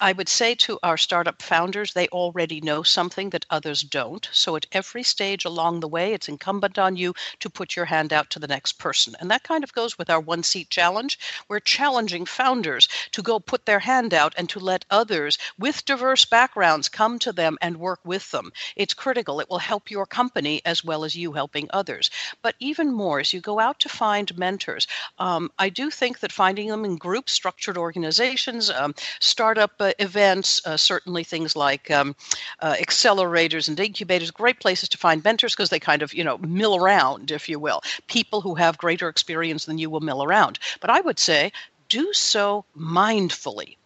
I 0.00 0.12
would 0.12 0.28
say 0.28 0.54
to 0.54 0.78
our 0.84 0.96
startup 0.96 1.42
founders, 1.42 1.92
they 1.92 2.06
already 2.08 2.60
know 2.60 2.84
something 2.84 3.30
that 3.30 3.46
others 3.50 3.82
don't. 3.82 4.28
So 4.32 4.54
at 4.54 4.66
every 4.70 5.02
stage 5.02 5.44
along 5.44 5.80
the 5.80 5.88
way, 5.88 6.12
it's 6.12 6.28
incumbent 6.28 6.78
on 6.78 6.94
you 6.94 7.14
to 7.40 7.50
put 7.50 7.74
your 7.74 7.86
hand 7.86 8.12
out 8.12 8.30
to 8.30 8.38
the 8.38 8.46
next 8.46 8.78
person. 8.78 9.16
And 9.18 9.28
that 9.32 9.42
kind 9.42 9.64
of 9.64 9.72
goes 9.72 9.98
with 9.98 10.08
our 10.08 10.20
one 10.20 10.44
seat 10.44 10.70
challenge. 10.70 11.18
We're 11.48 11.58
challenging 11.58 12.26
founders 12.26 12.88
to 13.10 13.22
go 13.22 13.40
put 13.40 13.66
their 13.66 13.80
hand 13.80 14.14
out 14.14 14.34
and 14.36 14.48
to 14.50 14.60
let 14.60 14.84
others 14.88 15.36
with 15.58 15.84
diverse 15.84 16.24
backgrounds 16.24 16.88
come 16.88 17.18
to 17.18 17.32
them 17.32 17.58
and 17.60 17.78
work 17.78 17.98
with 18.04 18.30
them. 18.30 18.52
It's 18.76 18.94
critical. 18.94 19.40
It 19.40 19.50
will 19.50 19.58
help 19.58 19.90
your 19.90 20.06
company 20.06 20.62
as 20.64 20.84
well 20.84 21.04
as 21.04 21.16
you 21.16 21.32
helping 21.32 21.68
others. 21.72 22.08
But 22.40 22.54
even 22.60 22.92
more, 22.92 23.18
as 23.18 23.32
you 23.32 23.40
go 23.40 23.58
out 23.58 23.80
to 23.80 23.88
find 23.88 24.38
mentors, 24.38 24.86
um, 25.18 25.50
I 25.58 25.70
do 25.70 25.90
think 25.90 26.20
that 26.20 26.30
finding 26.30 26.68
them 26.68 26.84
in 26.84 26.96
groups, 26.96 27.32
structured 27.32 27.76
organizations, 27.76 28.70
um, 28.70 28.94
startup 29.18 29.72
uh, 29.80 29.87
events, 29.98 30.60
uh, 30.66 30.76
certainly 30.76 31.24
things 31.24 31.56
like 31.56 31.90
um, 31.90 32.14
uh, 32.60 32.74
accelerators 32.74 33.68
and 33.68 33.78
incubators, 33.78 34.30
great 34.30 34.60
places 34.60 34.88
to 34.90 34.98
find 34.98 35.22
mentors 35.24 35.54
because 35.54 35.70
they 35.70 35.80
kind 35.80 36.02
of, 36.02 36.12
you 36.14 36.24
know, 36.24 36.38
mill 36.38 36.76
around, 36.76 37.30
if 37.30 37.48
you 37.48 37.58
will. 37.58 37.80
People 38.06 38.40
who 38.40 38.54
have 38.54 38.78
greater 38.78 39.08
experience 39.08 39.64
than 39.64 39.78
you 39.78 39.90
will 39.90 40.00
mill 40.00 40.22
around. 40.22 40.58
But 40.80 40.90
I 40.90 41.00
would 41.00 41.18
say 41.18 41.52
do 41.88 42.12
so 42.12 42.64
mindfully. 42.76 43.76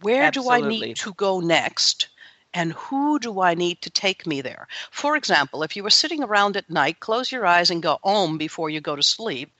Where 0.00 0.24
Absolutely. 0.24 0.58
do 0.60 0.66
I 0.66 0.68
need 0.68 0.96
to 0.96 1.14
go 1.14 1.40
next? 1.40 2.08
And 2.54 2.72
who 2.72 3.18
do 3.18 3.40
I 3.40 3.54
need 3.54 3.82
to 3.82 3.90
take 3.90 4.26
me 4.26 4.40
there? 4.40 4.66
For 4.90 5.16
example, 5.16 5.62
if 5.62 5.76
you 5.76 5.82
were 5.82 5.90
sitting 5.90 6.22
around 6.22 6.56
at 6.56 6.70
night, 6.70 7.00
close 7.00 7.32
your 7.32 7.46
eyes 7.46 7.70
and 7.70 7.82
go 7.82 7.98
om 8.04 8.38
before 8.38 8.70
you 8.70 8.80
go 8.80 8.96
to 8.96 9.02
sleep. 9.02 9.52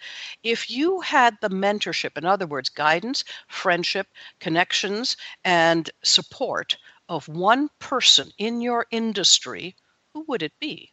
If 0.42 0.70
you 0.70 1.00
had 1.00 1.36
the 1.40 1.50
mentorship, 1.50 2.18
in 2.18 2.24
other 2.24 2.46
words, 2.46 2.68
guidance, 2.68 3.24
friendship, 3.48 4.08
connections, 4.40 5.16
and 5.44 5.90
support 6.02 6.76
of 7.08 7.28
one 7.28 7.68
person 7.78 8.30
in 8.38 8.60
your 8.60 8.86
industry, 8.90 9.76
who 10.12 10.24
would 10.28 10.42
it 10.42 10.52
be? 10.60 10.92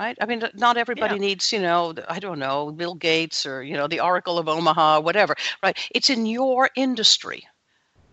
right? 0.00 0.16
I 0.20 0.24
mean, 0.24 0.42
not 0.54 0.78
everybody 0.78 1.16
yeah. 1.16 1.20
needs, 1.20 1.52
you 1.52 1.60
know, 1.60 1.94
I 2.08 2.20
don't 2.20 2.38
know, 2.38 2.72
Bill 2.72 2.94
Gates 2.94 3.44
or, 3.44 3.62
you 3.62 3.74
know, 3.74 3.86
the 3.86 4.00
Oracle 4.00 4.38
of 4.38 4.48
Omaha, 4.48 5.00
whatever, 5.00 5.34
right? 5.62 5.76
It's 5.94 6.08
in 6.08 6.24
your 6.24 6.70
industry. 6.74 7.46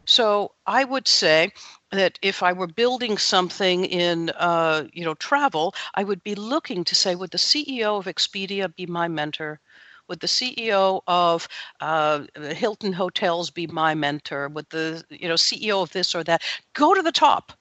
So 0.09 0.55
I 0.65 0.85
would 0.85 1.05
say 1.05 1.51
that 1.91 2.17
if 2.21 2.41
I 2.41 2.53
were 2.53 2.67
building 2.67 3.17
something 3.17 3.83
in, 3.83 4.29
uh, 4.29 4.87
you 4.93 5.03
know, 5.03 5.15
travel, 5.15 5.75
I 5.95 6.05
would 6.05 6.23
be 6.23 6.33
looking 6.33 6.85
to 6.85 6.95
say, 6.95 7.13
would 7.13 7.31
the 7.31 7.37
CEO 7.37 7.99
of 7.99 8.05
Expedia 8.05 8.73
be 8.73 8.85
my 8.85 9.09
mentor? 9.09 9.59
Would 10.07 10.21
the 10.21 10.27
CEO 10.27 11.01
of 11.07 11.49
uh, 11.81 12.23
Hilton 12.35 12.93
Hotels 12.93 13.51
be 13.51 13.67
my 13.67 13.95
mentor? 13.95 14.47
Would 14.47 14.69
the 14.69 15.03
you 15.09 15.27
know 15.27 15.33
CEO 15.35 15.83
of 15.83 15.91
this 15.91 16.15
or 16.15 16.23
that 16.23 16.41
go 16.73 16.93
to 16.93 17.01
the 17.01 17.11
top? 17.11 17.51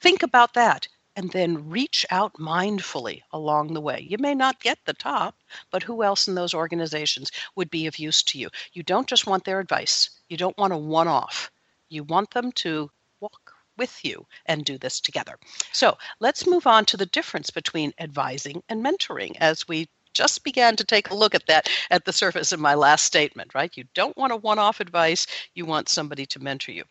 Think 0.00 0.22
about 0.22 0.52
that 0.52 0.86
and 1.16 1.30
then 1.30 1.70
reach 1.70 2.04
out 2.10 2.34
mindfully 2.34 3.22
along 3.32 3.72
the 3.72 3.80
way. 3.80 4.06
You 4.06 4.18
may 4.18 4.34
not 4.34 4.60
get 4.60 4.78
the 4.84 4.92
top, 4.92 5.36
but 5.70 5.82
who 5.82 6.02
else 6.02 6.28
in 6.28 6.34
those 6.34 6.52
organizations 6.52 7.32
would 7.56 7.70
be 7.70 7.86
of 7.86 7.98
use 7.98 8.22
to 8.24 8.38
you? 8.38 8.50
You 8.74 8.82
don't 8.82 9.08
just 9.08 9.26
want 9.26 9.44
their 9.44 9.58
advice. 9.60 10.10
You 10.28 10.36
don't 10.36 10.58
want 10.58 10.74
a 10.74 10.76
one 10.76 11.08
off. 11.08 11.50
You 11.88 12.04
want 12.04 12.30
them 12.30 12.52
to 12.52 12.90
walk 13.20 13.52
with 13.76 14.04
you 14.04 14.26
and 14.46 14.64
do 14.64 14.78
this 14.78 15.00
together. 15.00 15.36
So 15.72 15.96
let's 16.20 16.46
move 16.46 16.66
on 16.66 16.84
to 16.86 16.96
the 16.96 17.06
difference 17.06 17.50
between 17.50 17.92
advising 17.98 18.62
and 18.68 18.84
mentoring 18.84 19.36
as 19.40 19.66
we 19.66 19.88
just 20.14 20.44
began 20.44 20.76
to 20.76 20.84
take 20.84 21.10
a 21.10 21.14
look 21.14 21.34
at 21.34 21.46
that 21.48 21.68
at 21.90 22.04
the 22.04 22.12
surface 22.12 22.52
in 22.52 22.60
my 22.60 22.74
last 22.74 23.04
statement, 23.04 23.52
right? 23.54 23.76
You 23.76 23.84
don't 23.94 24.16
want 24.16 24.32
a 24.32 24.36
one 24.36 24.58
off 24.58 24.80
advice, 24.80 25.26
you 25.54 25.66
want 25.66 25.88
somebody 25.88 26.24
to 26.26 26.38
mentor 26.38 26.70
you. 26.70 26.84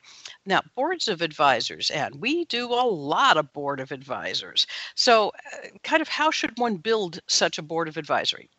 Now, 0.45 0.61
boards 0.75 1.07
of 1.07 1.21
advisors, 1.21 1.89
and 1.89 2.15
we 2.15 2.45
do 2.45 2.67
a 2.67 2.83
lot 2.85 3.37
of 3.37 3.51
board 3.53 3.79
of 3.79 3.91
advisors. 3.91 4.67
So, 4.95 5.31
uh, 5.53 5.69
kind 5.83 6.01
of 6.01 6.09
how 6.09 6.31
should 6.31 6.59
one 6.59 6.75
build 6.75 7.19
such 7.27 7.57
a 7.57 7.63
board 7.63 7.87
of 7.87 7.97
advisory? 7.97 8.49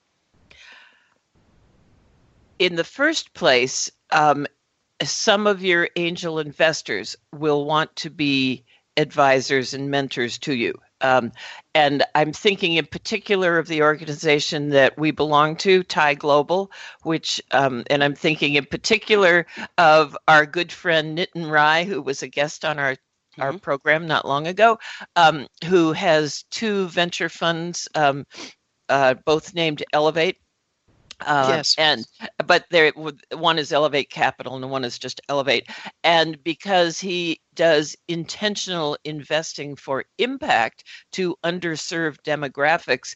In 2.58 2.76
the 2.76 2.84
first 2.84 3.34
place, 3.34 3.90
um, 4.12 4.46
some 5.10 5.46
of 5.46 5.62
your 5.62 5.88
angel 5.96 6.38
investors 6.38 7.16
will 7.32 7.64
want 7.64 7.94
to 7.96 8.10
be 8.10 8.64
advisors 8.96 9.74
and 9.74 9.90
mentors 9.90 10.38
to 10.38 10.54
you. 10.54 10.74
Um, 11.00 11.32
and 11.74 12.04
I'm 12.14 12.32
thinking 12.32 12.74
in 12.74 12.86
particular 12.86 13.58
of 13.58 13.66
the 13.66 13.82
organization 13.82 14.70
that 14.70 14.96
we 14.98 15.10
belong 15.10 15.56
to, 15.56 15.82
TIE 15.82 16.14
Global, 16.14 16.70
which, 17.02 17.42
um, 17.50 17.84
and 17.90 18.02
I'm 18.02 18.14
thinking 18.14 18.54
in 18.54 18.64
particular 18.64 19.46
of 19.76 20.16
our 20.28 20.46
good 20.46 20.72
friend 20.72 21.18
Nitin 21.18 21.50
Rai, 21.50 21.84
who 21.84 22.00
was 22.00 22.22
a 22.22 22.28
guest 22.28 22.64
on 22.64 22.78
our 22.78 22.96
our 23.38 23.50
mm-hmm. 23.50 23.58
program 23.58 24.06
not 24.06 24.26
long 24.26 24.46
ago, 24.46 24.78
um, 25.16 25.48
who 25.64 25.92
has 25.92 26.44
two 26.52 26.86
venture 26.88 27.28
funds, 27.28 27.88
um, 27.96 28.24
uh, 28.88 29.14
both 29.26 29.54
named 29.54 29.82
Elevate, 29.92 30.38
uh, 31.20 31.46
yes. 31.48 31.74
And 31.78 32.06
but 32.46 32.64
there, 32.70 32.92
one 33.32 33.58
is 33.58 33.72
Elevate 33.72 34.10
Capital 34.10 34.56
and 34.56 34.70
one 34.70 34.84
is 34.84 34.98
just 34.98 35.20
Elevate. 35.28 35.68
And 36.02 36.42
because 36.42 36.98
he 36.98 37.40
does 37.54 37.96
intentional 38.08 38.98
investing 39.04 39.76
for 39.76 40.04
impact 40.18 40.84
to 41.12 41.36
underserved 41.44 42.22
demographics, 42.24 43.14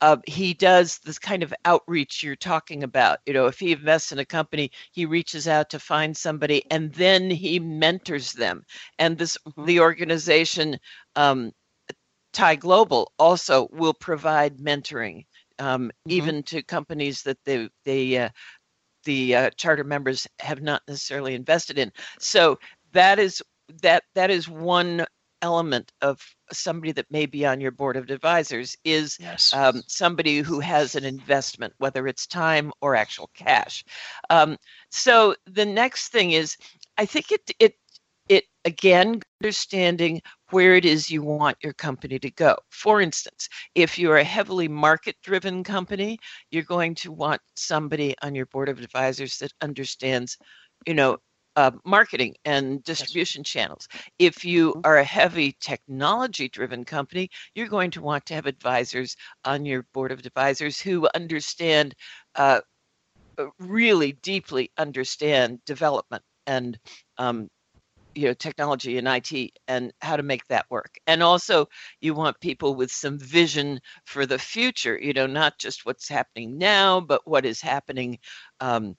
uh, 0.00 0.16
he 0.26 0.54
does 0.54 0.98
this 1.04 1.18
kind 1.18 1.42
of 1.42 1.52
outreach 1.64 2.22
you're 2.22 2.36
talking 2.36 2.82
about. 2.82 3.18
You 3.26 3.34
know, 3.34 3.46
if 3.46 3.58
he 3.58 3.72
invests 3.72 4.12
in 4.12 4.18
a 4.18 4.24
company, 4.24 4.70
he 4.92 5.06
reaches 5.06 5.46
out 5.46 5.70
to 5.70 5.78
find 5.78 6.16
somebody 6.16 6.64
and 6.70 6.92
then 6.94 7.30
he 7.30 7.58
mentors 7.58 8.32
them. 8.32 8.64
And 8.98 9.18
this, 9.18 9.36
mm-hmm. 9.46 9.64
the 9.66 9.80
organization, 9.80 10.78
um, 11.16 11.52
TIE 12.32 12.56
Global, 12.56 13.12
also 13.18 13.68
will 13.72 13.94
provide 13.94 14.58
mentoring 14.58 15.24
um, 15.60 15.84
mm-hmm. 15.84 16.10
even 16.10 16.42
to 16.44 16.62
companies 16.62 17.22
that 17.22 17.38
they 17.44 17.68
they 17.84 18.18
uh, 18.18 18.28
the 19.04 19.34
uh, 19.34 19.50
charter 19.56 19.84
members 19.84 20.26
have 20.40 20.62
not 20.62 20.82
necessarily 20.88 21.34
invested 21.34 21.78
in. 21.78 21.92
So 22.18 22.58
that 22.92 23.18
is 23.18 23.42
that 23.82 24.04
that 24.14 24.30
is 24.30 24.48
one 24.48 25.06
element 25.42 25.90
of 26.02 26.20
somebody 26.52 26.92
that 26.92 27.10
may 27.10 27.26
be 27.26 27.46
on 27.46 27.60
your 27.60 27.70
board 27.70 27.96
of 27.96 28.10
advisors 28.10 28.76
is 28.84 29.16
Yes. 29.20 29.54
um, 29.54 29.82
somebody 29.86 30.40
who 30.40 30.60
has 30.60 30.94
an 30.96 31.04
investment, 31.04 31.72
whether 31.78 32.06
it's 32.06 32.26
time 32.26 32.72
or 32.82 32.94
actual 32.94 33.30
cash. 33.34 33.84
Um, 34.28 34.56
so 34.90 35.34
the 35.46 35.64
next 35.64 36.08
thing 36.08 36.32
is, 36.32 36.56
I 36.98 37.06
think 37.06 37.32
it 37.32 37.50
it 37.58 37.74
it 38.28 38.44
again 38.64 39.22
understanding 39.42 40.20
where 40.50 40.74
it 40.74 40.84
is 40.84 41.10
you 41.10 41.22
want 41.22 41.56
your 41.62 41.72
company 41.72 42.18
to 42.18 42.30
go. 42.30 42.56
For 42.70 43.00
instance, 43.00 43.48
if 43.74 43.98
you're 43.98 44.18
a 44.18 44.24
heavily 44.24 44.68
market 44.68 45.16
driven 45.22 45.64
company, 45.64 46.18
you're 46.50 46.62
going 46.62 46.94
to 46.96 47.12
want 47.12 47.40
somebody 47.54 48.14
on 48.22 48.34
your 48.34 48.46
board 48.46 48.68
of 48.68 48.80
advisors 48.80 49.38
that 49.38 49.52
understands, 49.60 50.36
you 50.86 50.94
know, 50.94 51.18
uh, 51.56 51.72
marketing 51.84 52.34
and 52.44 52.82
distribution 52.84 53.42
channels. 53.42 53.88
If 54.18 54.44
you 54.44 54.80
are 54.84 54.98
a 54.98 55.04
heavy 55.04 55.56
technology 55.60 56.48
driven 56.48 56.84
company, 56.84 57.28
you're 57.54 57.68
going 57.68 57.90
to 57.92 58.00
want 58.00 58.24
to 58.26 58.34
have 58.34 58.46
advisors 58.46 59.16
on 59.44 59.64
your 59.64 59.84
board 59.92 60.12
of 60.12 60.20
advisors 60.20 60.80
who 60.80 61.08
understand, 61.14 61.94
uh, 62.36 62.60
uh, 63.38 63.46
really 63.58 64.12
deeply 64.12 64.70
understand 64.78 65.58
development 65.64 66.22
and 66.46 66.78
um, 67.18 67.48
you 68.14 68.26
know 68.28 68.34
technology 68.34 68.98
and 68.98 69.08
IT 69.08 69.52
and 69.68 69.92
how 70.02 70.16
to 70.16 70.22
make 70.22 70.46
that 70.48 70.66
work. 70.70 70.96
And 71.06 71.22
also 71.22 71.66
you 72.00 72.14
want 72.14 72.40
people 72.40 72.74
with 72.74 72.90
some 72.90 73.18
vision 73.18 73.80
for 74.06 74.26
the 74.26 74.38
future, 74.38 74.98
you 75.00 75.12
know, 75.12 75.26
not 75.26 75.58
just 75.58 75.86
what's 75.86 76.08
happening 76.08 76.58
now, 76.58 77.00
but 77.00 77.22
what 77.26 77.46
is 77.46 77.60
happening 77.60 78.18
um, 78.60 78.96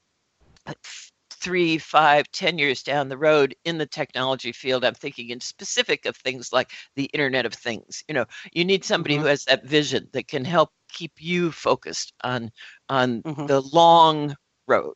three, 1.31 1.77
five, 1.77 2.25
ten 2.31 2.57
years 2.57 2.83
down 2.83 3.09
the 3.09 3.17
road 3.17 3.55
in 3.65 3.77
the 3.77 3.85
technology 3.85 4.51
field. 4.51 4.83
I'm 4.85 4.93
thinking 4.93 5.29
in 5.29 5.39
specific 5.39 6.05
of 6.05 6.15
things 6.17 6.51
like 6.53 6.71
the 6.95 7.05
Internet 7.05 7.45
of 7.45 7.53
Things. 7.53 8.03
You 8.07 8.13
know, 8.15 8.25
you 8.53 8.65
need 8.65 8.83
somebody 8.85 9.17
Mhm. 9.17 9.17
who 9.17 9.25
has 9.25 9.43
that 9.45 9.65
vision 9.65 10.07
that 10.13 10.27
can 10.27 10.45
help 10.45 10.69
keep 10.89 11.13
you 11.19 11.51
focused 11.51 12.13
on 12.23 12.51
on 12.89 13.23
Mhm. 13.23 13.47
the 13.47 13.61
long 13.61 14.35
road. 14.67 14.95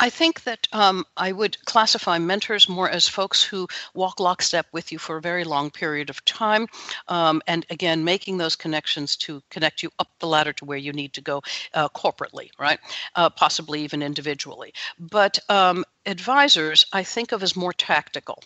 I 0.00 0.08
think 0.08 0.44
that 0.44 0.66
um, 0.72 1.04
I 1.18 1.30
would 1.30 1.62
classify 1.66 2.18
mentors 2.18 2.70
more 2.70 2.88
as 2.88 3.06
folks 3.06 3.42
who 3.42 3.68
walk 3.92 4.18
lockstep 4.18 4.66
with 4.72 4.92
you 4.92 4.98
for 4.98 5.18
a 5.18 5.20
very 5.20 5.44
long 5.44 5.70
period 5.70 6.08
of 6.08 6.24
time. 6.24 6.66
Um, 7.08 7.42
and 7.46 7.66
again, 7.68 8.02
making 8.02 8.38
those 8.38 8.56
connections 8.56 9.14
to 9.16 9.42
connect 9.50 9.82
you 9.82 9.90
up 9.98 10.08
the 10.18 10.26
ladder 10.26 10.54
to 10.54 10.64
where 10.64 10.78
you 10.78 10.94
need 10.94 11.12
to 11.12 11.20
go 11.20 11.42
uh, 11.74 11.90
corporately, 11.90 12.48
right? 12.58 12.78
Uh, 13.14 13.28
possibly 13.28 13.82
even 13.82 14.02
individually. 14.02 14.72
But 14.98 15.38
um, 15.50 15.84
advisors, 16.06 16.86
I 16.94 17.02
think 17.02 17.32
of 17.32 17.42
as 17.42 17.54
more 17.54 17.74
tactical. 17.74 18.42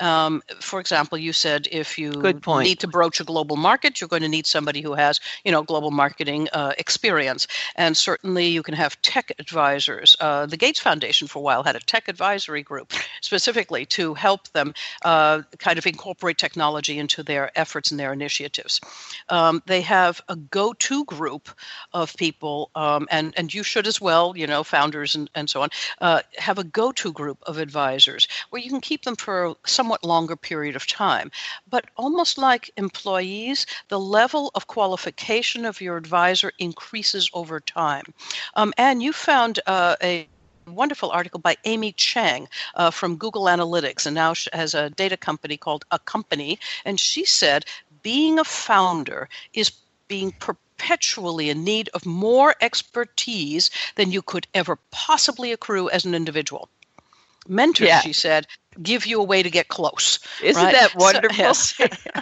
Um, 0.00 0.42
for 0.60 0.78
example, 0.78 1.16
you 1.16 1.32
said 1.32 1.68
if 1.72 1.98
you 1.98 2.10
need 2.64 2.80
to 2.80 2.86
broach 2.86 3.18
a 3.18 3.24
global 3.24 3.56
market, 3.56 4.00
you're 4.00 4.08
going 4.08 4.22
to 4.22 4.28
need 4.28 4.46
somebody 4.46 4.82
who 4.82 4.92
has, 4.92 5.20
you 5.42 5.52
know, 5.52 5.62
global 5.62 5.90
marketing 5.90 6.48
uh, 6.52 6.74
experience. 6.76 7.46
And 7.76 7.96
certainly 7.96 8.48
you 8.48 8.62
can 8.62 8.74
have 8.74 9.00
tech 9.00 9.32
advisors. 9.38 10.16
Uh, 10.20 10.44
the 10.44 10.58
Gates 10.58 10.80
Foundation 10.80 10.97
for 11.28 11.38
a 11.38 11.42
while 11.42 11.62
had 11.62 11.76
a 11.76 11.80
tech 11.80 12.08
advisory 12.08 12.62
group 12.62 12.92
specifically 13.20 13.84
to 13.86 14.14
help 14.14 14.48
them 14.48 14.74
uh, 15.04 15.42
kind 15.58 15.78
of 15.78 15.86
incorporate 15.86 16.38
technology 16.38 16.98
into 16.98 17.22
their 17.22 17.50
efforts 17.58 17.90
and 17.90 17.98
their 17.98 18.12
initiatives. 18.12 18.80
Um, 19.28 19.62
they 19.66 19.80
have 19.82 20.20
a 20.28 20.36
go-to 20.36 21.04
group 21.04 21.48
of 21.92 22.16
people, 22.16 22.70
um, 22.74 23.06
and 23.10 23.34
and 23.36 23.52
you 23.52 23.62
should 23.62 23.86
as 23.86 24.00
well. 24.00 24.36
You 24.36 24.46
know, 24.46 24.64
founders 24.64 25.14
and 25.14 25.30
and 25.34 25.48
so 25.48 25.62
on 25.62 25.68
uh, 26.00 26.22
have 26.36 26.58
a 26.58 26.64
go-to 26.64 27.12
group 27.12 27.38
of 27.46 27.58
advisors 27.58 28.28
where 28.50 28.62
you 28.62 28.70
can 28.70 28.80
keep 28.80 29.04
them 29.04 29.16
for 29.16 29.46
a 29.46 29.54
somewhat 29.66 30.04
longer 30.04 30.36
period 30.36 30.76
of 30.76 30.86
time. 30.86 31.30
But 31.68 31.86
almost 31.96 32.38
like 32.38 32.70
employees, 32.76 33.66
the 33.88 34.00
level 34.00 34.50
of 34.54 34.66
qualification 34.66 35.64
of 35.64 35.80
your 35.80 35.96
advisor 35.96 36.52
increases 36.58 37.30
over 37.32 37.60
time. 37.60 38.14
Um, 38.54 38.72
and 38.76 39.02
you 39.02 39.12
found 39.12 39.60
uh, 39.66 39.96
a 40.02 40.28
wonderful 40.74 41.10
article 41.10 41.40
by 41.40 41.56
Amy 41.64 41.92
Chang 41.92 42.48
uh, 42.74 42.90
from 42.90 43.16
Google 43.16 43.44
Analytics, 43.44 44.06
and 44.06 44.14
now 44.14 44.34
she 44.34 44.48
has 44.52 44.74
a 44.74 44.90
data 44.90 45.16
company 45.16 45.56
called 45.56 45.84
Accompany. 45.90 46.58
And 46.84 46.98
she 47.00 47.24
said, 47.24 47.64
being 48.02 48.38
a 48.38 48.44
founder 48.44 49.28
is 49.54 49.72
being 50.08 50.32
perpetually 50.32 51.50
in 51.50 51.64
need 51.64 51.88
of 51.94 52.06
more 52.06 52.54
expertise 52.60 53.70
than 53.96 54.12
you 54.12 54.22
could 54.22 54.46
ever 54.54 54.78
possibly 54.90 55.52
accrue 55.52 55.88
as 55.90 56.04
an 56.04 56.14
individual. 56.14 56.68
Mentors, 57.48 57.88
Yeah. 57.88 58.00
she 58.00 58.12
said, 58.12 58.46
give 58.82 59.06
you 59.06 59.20
a 59.20 59.24
way 59.24 59.42
to 59.42 59.50
get 59.50 59.68
close. 59.68 60.18
Isn't 60.42 60.62
right? 60.62 60.72
that 60.72 60.90
So- 60.92 60.98
wonderful? 60.98 61.36
yes. 61.38 61.74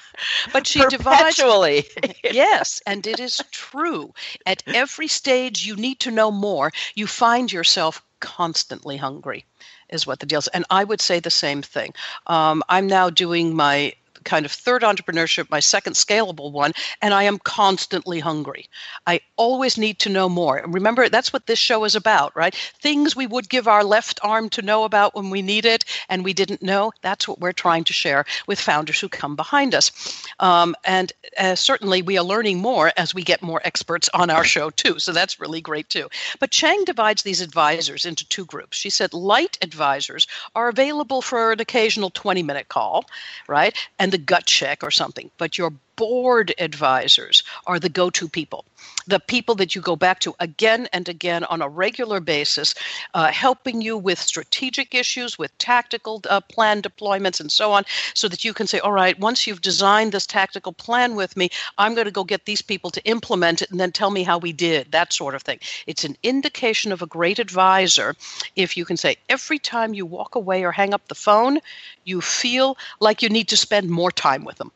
but 0.52 0.66
she 0.66 0.80
divides 0.86 1.36
Perpetually. 1.36 1.84
yes, 2.24 2.80
and 2.86 3.06
it 3.06 3.18
is 3.20 3.42
true. 3.50 4.14
At 4.46 4.62
every 4.66 5.08
stage 5.08 5.66
you 5.66 5.74
need 5.76 6.00
to 6.00 6.10
know 6.10 6.30
more, 6.30 6.72
you 6.94 7.06
find 7.06 7.50
yourself 7.52 8.02
constantly 8.20 8.96
hungry, 8.96 9.44
is 9.88 10.06
what 10.06 10.20
the 10.20 10.26
deal 10.26 10.38
is. 10.38 10.48
And 10.48 10.64
I 10.70 10.84
would 10.84 11.00
say 11.00 11.20
the 11.20 11.30
same 11.30 11.62
thing. 11.62 11.94
Um, 12.26 12.62
I'm 12.68 12.86
now 12.86 13.10
doing 13.10 13.54
my 13.54 13.94
kind 14.26 14.44
of 14.44 14.52
third 14.52 14.82
entrepreneurship, 14.82 15.50
my 15.50 15.60
second 15.60 15.94
scalable 15.94 16.52
one, 16.52 16.72
and 17.00 17.14
I 17.14 17.22
am 17.22 17.38
constantly 17.38 18.20
hungry. 18.20 18.68
I 19.06 19.20
always 19.36 19.78
need 19.78 19.98
to 20.00 20.10
know 20.10 20.28
more. 20.28 20.62
Remember, 20.66 21.08
that's 21.08 21.32
what 21.32 21.46
this 21.46 21.58
show 21.58 21.84
is 21.84 21.94
about, 21.94 22.36
right? 22.36 22.54
Things 22.82 23.16
we 23.16 23.26
would 23.26 23.48
give 23.48 23.68
our 23.68 23.84
left 23.84 24.20
arm 24.22 24.50
to 24.50 24.62
know 24.62 24.84
about 24.84 25.14
when 25.14 25.30
we 25.30 25.40
need 25.40 25.64
it 25.64 25.84
and 26.10 26.24
we 26.24 26.34
didn't 26.34 26.62
know. 26.62 26.92
That's 27.00 27.26
what 27.26 27.40
we're 27.40 27.52
trying 27.52 27.84
to 27.84 27.92
share 27.92 28.26
with 28.46 28.60
founders 28.60 29.00
who 29.00 29.08
come 29.08 29.36
behind 29.36 29.74
us. 29.74 30.26
Um, 30.40 30.74
and 30.84 31.12
uh, 31.38 31.54
certainly 31.54 32.02
we 32.02 32.18
are 32.18 32.24
learning 32.24 32.58
more 32.58 32.92
as 32.96 33.14
we 33.14 33.22
get 33.22 33.42
more 33.42 33.60
experts 33.64 34.10
on 34.12 34.28
our 34.28 34.44
show, 34.44 34.70
too. 34.70 34.98
So 34.98 35.12
that's 35.12 35.40
really 35.40 35.60
great, 35.60 35.88
too. 35.88 36.08
But 36.40 36.50
Chang 36.50 36.84
divides 36.84 37.22
these 37.22 37.40
advisors 37.40 38.04
into 38.04 38.28
two 38.28 38.44
groups. 38.44 38.76
She 38.76 38.90
said 38.90 39.14
light 39.14 39.56
advisors 39.62 40.26
are 40.54 40.68
available 40.68 41.22
for 41.22 41.52
an 41.52 41.60
occasional 41.60 42.10
20 42.10 42.42
minute 42.42 42.68
call, 42.68 43.04
right? 43.46 43.74
And 43.98 44.15
the 44.16 44.22
gut 44.24 44.46
check 44.46 44.82
or 44.82 44.90
something. 44.90 45.30
But 45.36 45.58
your 45.58 45.72
board 45.96 46.54
advisors 46.58 47.42
are 47.66 47.80
the 47.80 47.88
go 47.88 48.10
to 48.10 48.28
people, 48.28 48.64
the 49.06 49.20
people 49.20 49.54
that 49.56 49.74
you 49.74 49.80
go 49.80 49.96
back 49.96 50.20
to 50.20 50.34
again 50.40 50.88
and 50.92 51.08
again 51.08 51.44
on 51.44 51.62
a 51.62 51.68
regular 51.68 52.20
basis, 52.20 52.74
uh, 53.14 53.32
helping 53.32 53.80
you 53.80 53.96
with 53.96 54.18
strategic 54.18 54.94
issues, 54.94 55.38
with 55.38 55.56
tactical 55.58 56.22
uh, 56.28 56.40
plan 56.42 56.82
deployments, 56.82 57.40
and 57.40 57.50
so 57.50 57.72
on, 57.72 57.84
so 58.14 58.28
that 58.28 58.44
you 58.44 58.52
can 58.52 58.66
say, 58.66 58.78
all 58.80 58.92
right, 58.92 59.18
once 59.18 59.46
you've 59.46 59.62
designed 59.62 60.12
this 60.12 60.26
tactical 60.26 60.72
plan 60.72 61.16
with 61.16 61.36
me, 61.36 61.48
I'm 61.78 61.94
going 61.94 62.06
to 62.06 62.10
go 62.10 62.24
get 62.24 62.44
these 62.44 62.62
people 62.62 62.90
to 62.90 63.04
implement 63.04 63.62
it 63.62 63.70
and 63.70 63.80
then 63.80 63.92
tell 63.92 64.10
me 64.10 64.22
how 64.22 64.38
we 64.38 64.52
did, 64.52 64.92
that 64.92 65.12
sort 65.12 65.34
of 65.34 65.42
thing. 65.42 65.60
It's 65.86 66.04
an 66.04 66.16
indication 66.22 66.92
of 66.92 67.02
a 67.02 67.06
great 67.06 67.38
advisor 67.38 68.14
if 68.54 68.76
you 68.76 68.84
can 68.84 68.96
say, 68.96 69.16
every 69.28 69.58
time 69.58 69.94
you 69.94 70.04
walk 70.04 70.34
away 70.34 70.64
or 70.64 70.72
hang 70.72 70.94
up 70.94 71.08
the 71.08 71.14
phone, 71.14 71.60
you 72.04 72.20
feel 72.20 72.76
like 73.00 73.22
you 73.22 73.28
need 73.28 73.48
to 73.48 73.56
spend 73.56 73.88
more 73.88 74.10
time 74.10 74.44
with 74.44 74.56
them. 74.56 74.70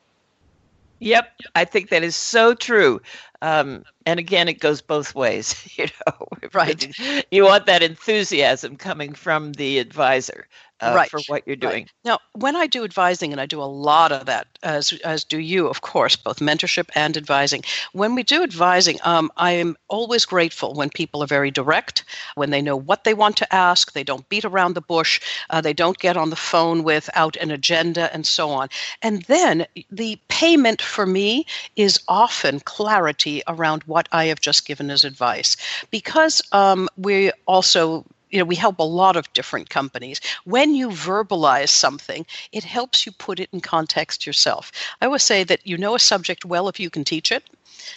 Yep, 1.01 1.29
I 1.55 1.65
think 1.65 1.89
that 1.91 2.03
is 2.03 2.15
so 2.15 2.55
true. 2.55 3.01
Um, 3.43 3.85
and 4.07 4.21
again, 4.21 4.49
it 4.49 4.61
goes 4.61 4.83
both 4.83 5.15
ways. 5.15 5.55
You 5.79 5.87
know, 6.07 6.27
Right. 6.53 6.87
You 7.31 7.45
want 7.45 7.67
that 7.67 7.83
enthusiasm 7.83 8.77
coming 8.77 9.15
from 9.15 9.53
the 9.55 9.79
advisor 9.79 10.47
uh, 10.81 10.95
Right, 10.95 11.11
for 11.11 11.21
what 11.27 11.43
you're 11.47 11.57
Right. 11.63 11.73
doing. 11.73 11.89
Now, 12.05 12.19
when 12.33 12.57
I 12.57 12.67
do 12.67 12.85
advising, 12.85 13.33
and 13.33 13.41
I 13.41 13.47
do 13.47 13.61
a 13.63 13.65
lot 13.65 14.13
of 14.13 14.27
that, 14.27 14.47
as 14.63 14.93
as 15.05 15.25
do 15.25 15.39
you, 15.39 15.69
of 15.69 15.81
course, 15.83 16.17
both 16.17 16.39
mentorship 16.39 16.89
and 16.95 17.17
advising. 17.17 17.63
When 17.93 18.15
we 18.15 18.23
do 18.23 18.43
advising, 18.43 18.99
um, 19.05 19.31
I 19.37 19.53
am 19.53 19.77
always 19.89 20.25
grateful 20.25 20.75
when 20.75 20.91
people 20.91 21.23
are 21.23 21.27
very 21.27 21.51
direct, 21.51 22.05
when 22.37 22.51
they 22.51 22.63
know 22.63 22.77
what 22.77 23.05
they 23.05 23.15
want 23.15 23.37
to 23.37 23.55
ask, 23.55 23.93
they 23.93 24.05
don't 24.05 24.29
beat 24.29 24.45
around 24.45 24.75
the 24.75 24.81
bush, 24.81 25.21
uh, 25.51 25.61
they 25.61 25.75
don't 25.75 25.99
get 25.99 26.17
on 26.17 26.31
the 26.31 26.37
phone 26.37 26.83
without 26.83 27.37
an 27.37 27.51
agenda, 27.51 28.13
and 28.15 28.27
so 28.27 28.51
on. 28.51 28.69
And 29.03 29.23
then 29.25 29.67
the 29.91 30.19
payment 30.29 30.81
for 30.81 31.07
me 31.07 31.45
is 31.77 32.01
often 32.09 32.61
clarity 32.61 33.43
around 33.47 33.83
what 33.85 34.09
I 34.13 34.25
have 34.27 34.41
just 34.41 34.67
given 34.67 34.91
as 34.91 35.05
advice, 35.05 35.57
because 35.91 36.41
um, 36.53 36.89
we 36.97 37.31
also 37.47 38.05
you 38.31 38.39
know 38.39 38.45
we 38.45 38.57
help 38.57 38.79
a 38.79 38.83
lot 38.83 39.17
of 39.17 39.33
different 39.33 39.71
companies. 39.71 40.21
When 40.45 40.75
you 40.75 40.89
verbalize 40.89 41.71
something 41.71 42.27
it 42.53 42.65
helps 42.65 43.07
you 43.07 43.13
put 43.13 43.41
it 43.41 43.49
in 43.53 43.61
context 43.61 44.27
yourself. 44.27 44.73
I 45.01 45.07
always 45.07 45.23
say 45.23 45.45
that 45.45 45.67
you 45.67 45.77
know 45.77 45.95
a 45.95 45.99
subject 45.99 46.45
well 46.45 46.69
if 46.69 46.81
you 46.81 46.91
can 46.91 47.05
teach 47.05 47.33
it. 47.33 47.45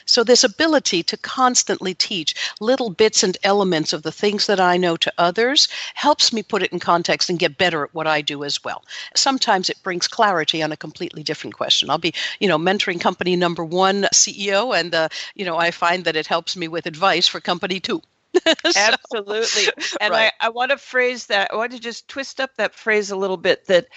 So 0.05 0.23
this 0.23 0.43
ability 0.43 1.03
to 1.03 1.17
constantly 1.17 1.93
teach 1.93 2.35
little 2.61 2.89
bits 2.89 3.23
and 3.23 3.37
elements 3.43 3.93
of 3.93 4.03
the 4.03 4.11
things 4.11 4.47
that 4.47 4.59
i 4.59 4.77
know 4.77 4.95
to 4.97 5.13
others 5.17 5.67
helps 5.95 6.31
me 6.31 6.41
put 6.43 6.63
it 6.63 6.71
in 6.71 6.79
context 6.79 7.29
and 7.29 7.39
get 7.39 7.57
better 7.57 7.83
at 7.83 7.93
what 7.93 8.07
i 8.07 8.21
do 8.21 8.43
as 8.43 8.63
well. 8.63 8.83
Sometimes 9.15 9.69
it 9.69 9.83
brings 9.83 10.07
clarity 10.07 10.61
on 10.63 10.71
a 10.71 10.77
completely 10.77 11.23
different 11.23 11.55
question. 11.55 11.89
I'll 11.89 11.97
be 11.97 12.13
you 12.39 12.47
know 12.47 12.57
mentoring 12.57 13.01
company 13.01 13.35
number 13.35 13.63
one 13.63 14.03
ceo 14.13 14.77
and 14.79 14.93
uh, 14.95 15.09
you 15.35 15.45
know 15.45 15.57
i 15.57 15.71
find 15.71 16.05
that 16.05 16.15
it 16.15 16.27
helps 16.27 16.55
me 16.55 16.67
with 16.67 16.85
advice 16.85 17.27
for 17.27 17.39
company 17.39 17.79
two 17.79 18.01
Absolutely. 18.75 19.67
And 20.01 20.11
Right. 20.13 20.31
I, 20.39 20.47
I 20.47 20.49
want 20.49 20.71
to 20.71 20.77
phrase 20.77 21.27
that, 21.27 21.51
I 21.51 21.55
want 21.55 21.71
to 21.73 21.79
just 21.79 22.07
twist 22.07 22.39
up 22.39 22.51
that 22.57 22.73
phrase 22.73 23.11
a 23.11 23.15
little 23.15 23.37
bit 23.37 23.65
that 23.67 23.87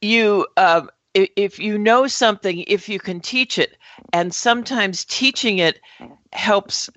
you, 0.00 0.46
um, 0.56 0.90
if 1.14 1.58
you 1.58 1.78
know 1.78 2.06
something, 2.06 2.64
if 2.66 2.88
you 2.88 2.98
can 2.98 3.20
teach 3.20 3.58
it, 3.58 3.76
and 4.12 4.34
sometimes 4.34 5.04
teaching 5.04 5.58
it 5.58 5.80
helps 6.32 6.88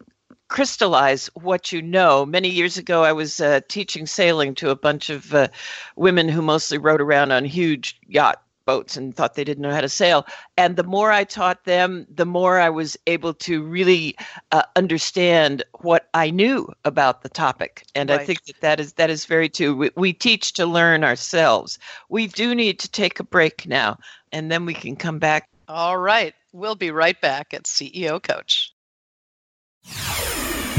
crystallize 0.47 1.27
what 1.33 1.71
you 1.71 1.81
know. 1.81 2.25
Many 2.25 2.49
years 2.49 2.77
ago, 2.77 3.03
I 3.03 3.11
was 3.13 3.39
uh, 3.39 3.61
teaching 3.67 4.05
sailing 4.05 4.53
to 4.55 4.69
a 4.69 4.75
bunch 4.75 5.09
of 5.09 5.33
uh, 5.33 5.47
women 5.95 6.29
who 6.29 6.41
mostly 6.43 6.77
rode 6.77 7.01
around 7.01 7.31
on 7.31 7.43
huge 7.43 7.99
yacht 8.07 8.41
boats 8.65 8.97
and 8.97 9.15
thought 9.15 9.35
they 9.35 9.43
didn't 9.43 9.61
know 9.61 9.73
how 9.73 9.81
to 9.81 9.89
sail. 9.89 10.25
And 10.57 10.75
the 10.75 10.83
more 10.83 11.11
I 11.11 11.23
taught 11.23 11.65
them, 11.65 12.05
the 12.13 12.25
more 12.25 12.59
I 12.59 12.69
was 12.69 12.97
able 13.07 13.33
to 13.35 13.63
really 13.63 14.15
uh, 14.51 14.63
understand 14.75 15.63
what 15.79 16.09
I 16.13 16.29
knew 16.29 16.67
about 16.85 17.21
the 17.21 17.29
topic. 17.29 17.85
And 17.95 18.09
right. 18.09 18.21
I 18.21 18.25
think 18.25 18.43
that 18.45 18.61
that 18.61 18.79
is 18.79 18.93
that 18.93 19.09
is 19.09 19.25
very 19.25 19.49
true. 19.49 19.75
We, 19.75 19.91
we 19.95 20.13
teach 20.13 20.53
to 20.53 20.65
learn 20.65 21.03
ourselves. 21.03 21.79
We 22.09 22.27
do 22.27 22.55
need 22.55 22.79
to 22.79 22.89
take 22.89 23.19
a 23.19 23.23
break 23.23 23.67
now, 23.67 23.97
and 24.31 24.51
then 24.51 24.65
we 24.65 24.73
can 24.73 24.95
come 24.95 25.19
back. 25.19 25.49
All 25.67 25.97
right, 25.97 26.33
we'll 26.51 26.75
be 26.75 26.91
right 26.91 27.19
back 27.21 27.53
at 27.53 27.63
CEO 27.63 28.21
Coach. 28.21 28.73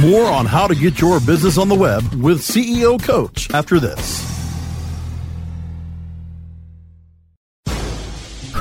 More 0.01 0.27
on 0.27 0.47
how 0.47 0.67
to 0.67 0.75
get 0.75 1.01
your 1.01 1.21
business 1.21 1.57
on 1.57 1.69
the 1.69 1.75
web 1.75 2.03
with 2.15 2.41
CEO 2.41 3.01
Coach 3.01 3.51
after 3.53 3.79
this. 3.79 4.34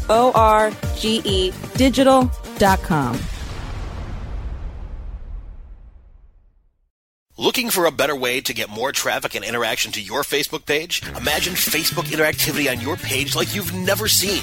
digital.com. 1.74 3.18
Looking 7.37 7.70
for 7.70 7.87
a 7.87 7.90
better 7.90 8.14
way 8.14 8.40
to 8.42 8.54
get 8.54 8.70
more 8.70 8.92
traffic 8.92 9.35
and 9.35 9.44
interaction 9.44 9.90
to 9.92 10.00
your 10.00 10.22
Facebook 10.22 10.66
page? 10.66 11.02
Imagine 11.16 11.54
Facebook 11.54 12.04
interactivity 12.04 12.70
on 12.70 12.80
your 12.80 12.96
page 12.96 13.35
like 13.35 13.57
you've 13.57 13.74
never 13.74 14.07
seen. 14.07 14.42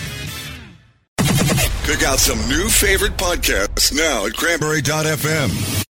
Pick 1.91 2.03
out 2.03 2.19
some 2.19 2.39
new 2.47 2.69
favorite 2.69 3.17
podcasts 3.17 3.93
now 3.93 4.25
at 4.25 4.31
cranberry.fm. 4.31 5.85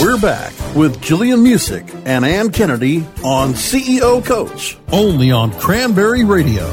We're 0.00 0.20
back 0.20 0.52
with 0.74 1.00
Jillian 1.02 1.46
Muessig 1.46 1.88
and 2.04 2.24
Ann 2.24 2.50
Kennedy 2.50 3.06
on 3.22 3.52
CEO 3.52 4.24
Coach, 4.26 4.76
only 4.90 5.30
on 5.30 5.52
Cranberry 5.52 6.24
Radio. 6.24 6.66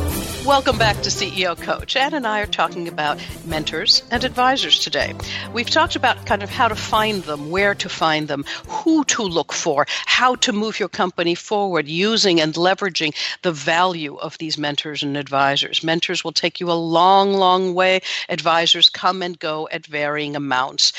Welcome 0.47 0.77
back 0.77 0.95
to 1.01 1.09
CEO 1.09 1.61
Coach. 1.61 1.97
Ann 1.97 2.13
and 2.13 2.25
I 2.25 2.39
are 2.39 2.45
talking 2.45 2.87
about 2.87 3.19
mentors 3.45 4.01
and 4.11 4.23
advisors 4.23 4.79
today. 4.79 5.13
We've 5.51 5.69
talked 5.69 5.97
about 5.97 6.25
kind 6.25 6.41
of 6.41 6.49
how 6.49 6.69
to 6.69 6.75
find 6.75 7.21
them, 7.23 7.49
where 7.49 7.75
to 7.75 7.89
find 7.89 8.29
them, 8.29 8.45
who 8.65 9.03
to 9.03 9.23
look 9.23 9.51
for, 9.51 9.85
how 10.05 10.35
to 10.35 10.53
move 10.53 10.79
your 10.79 10.87
company 10.87 11.35
forward 11.35 11.89
using 11.89 12.39
and 12.39 12.53
leveraging 12.53 13.13
the 13.41 13.51
value 13.51 14.15
of 14.15 14.37
these 14.37 14.57
mentors 14.57 15.03
and 15.03 15.17
advisors. 15.17 15.83
Mentors 15.83 16.23
will 16.23 16.31
take 16.31 16.61
you 16.61 16.71
a 16.71 16.79
long, 16.79 17.33
long 17.33 17.73
way. 17.73 17.99
Advisors 18.29 18.89
come 18.89 19.21
and 19.21 19.37
go 19.37 19.67
at 19.69 19.85
varying 19.85 20.37
amounts 20.37 20.93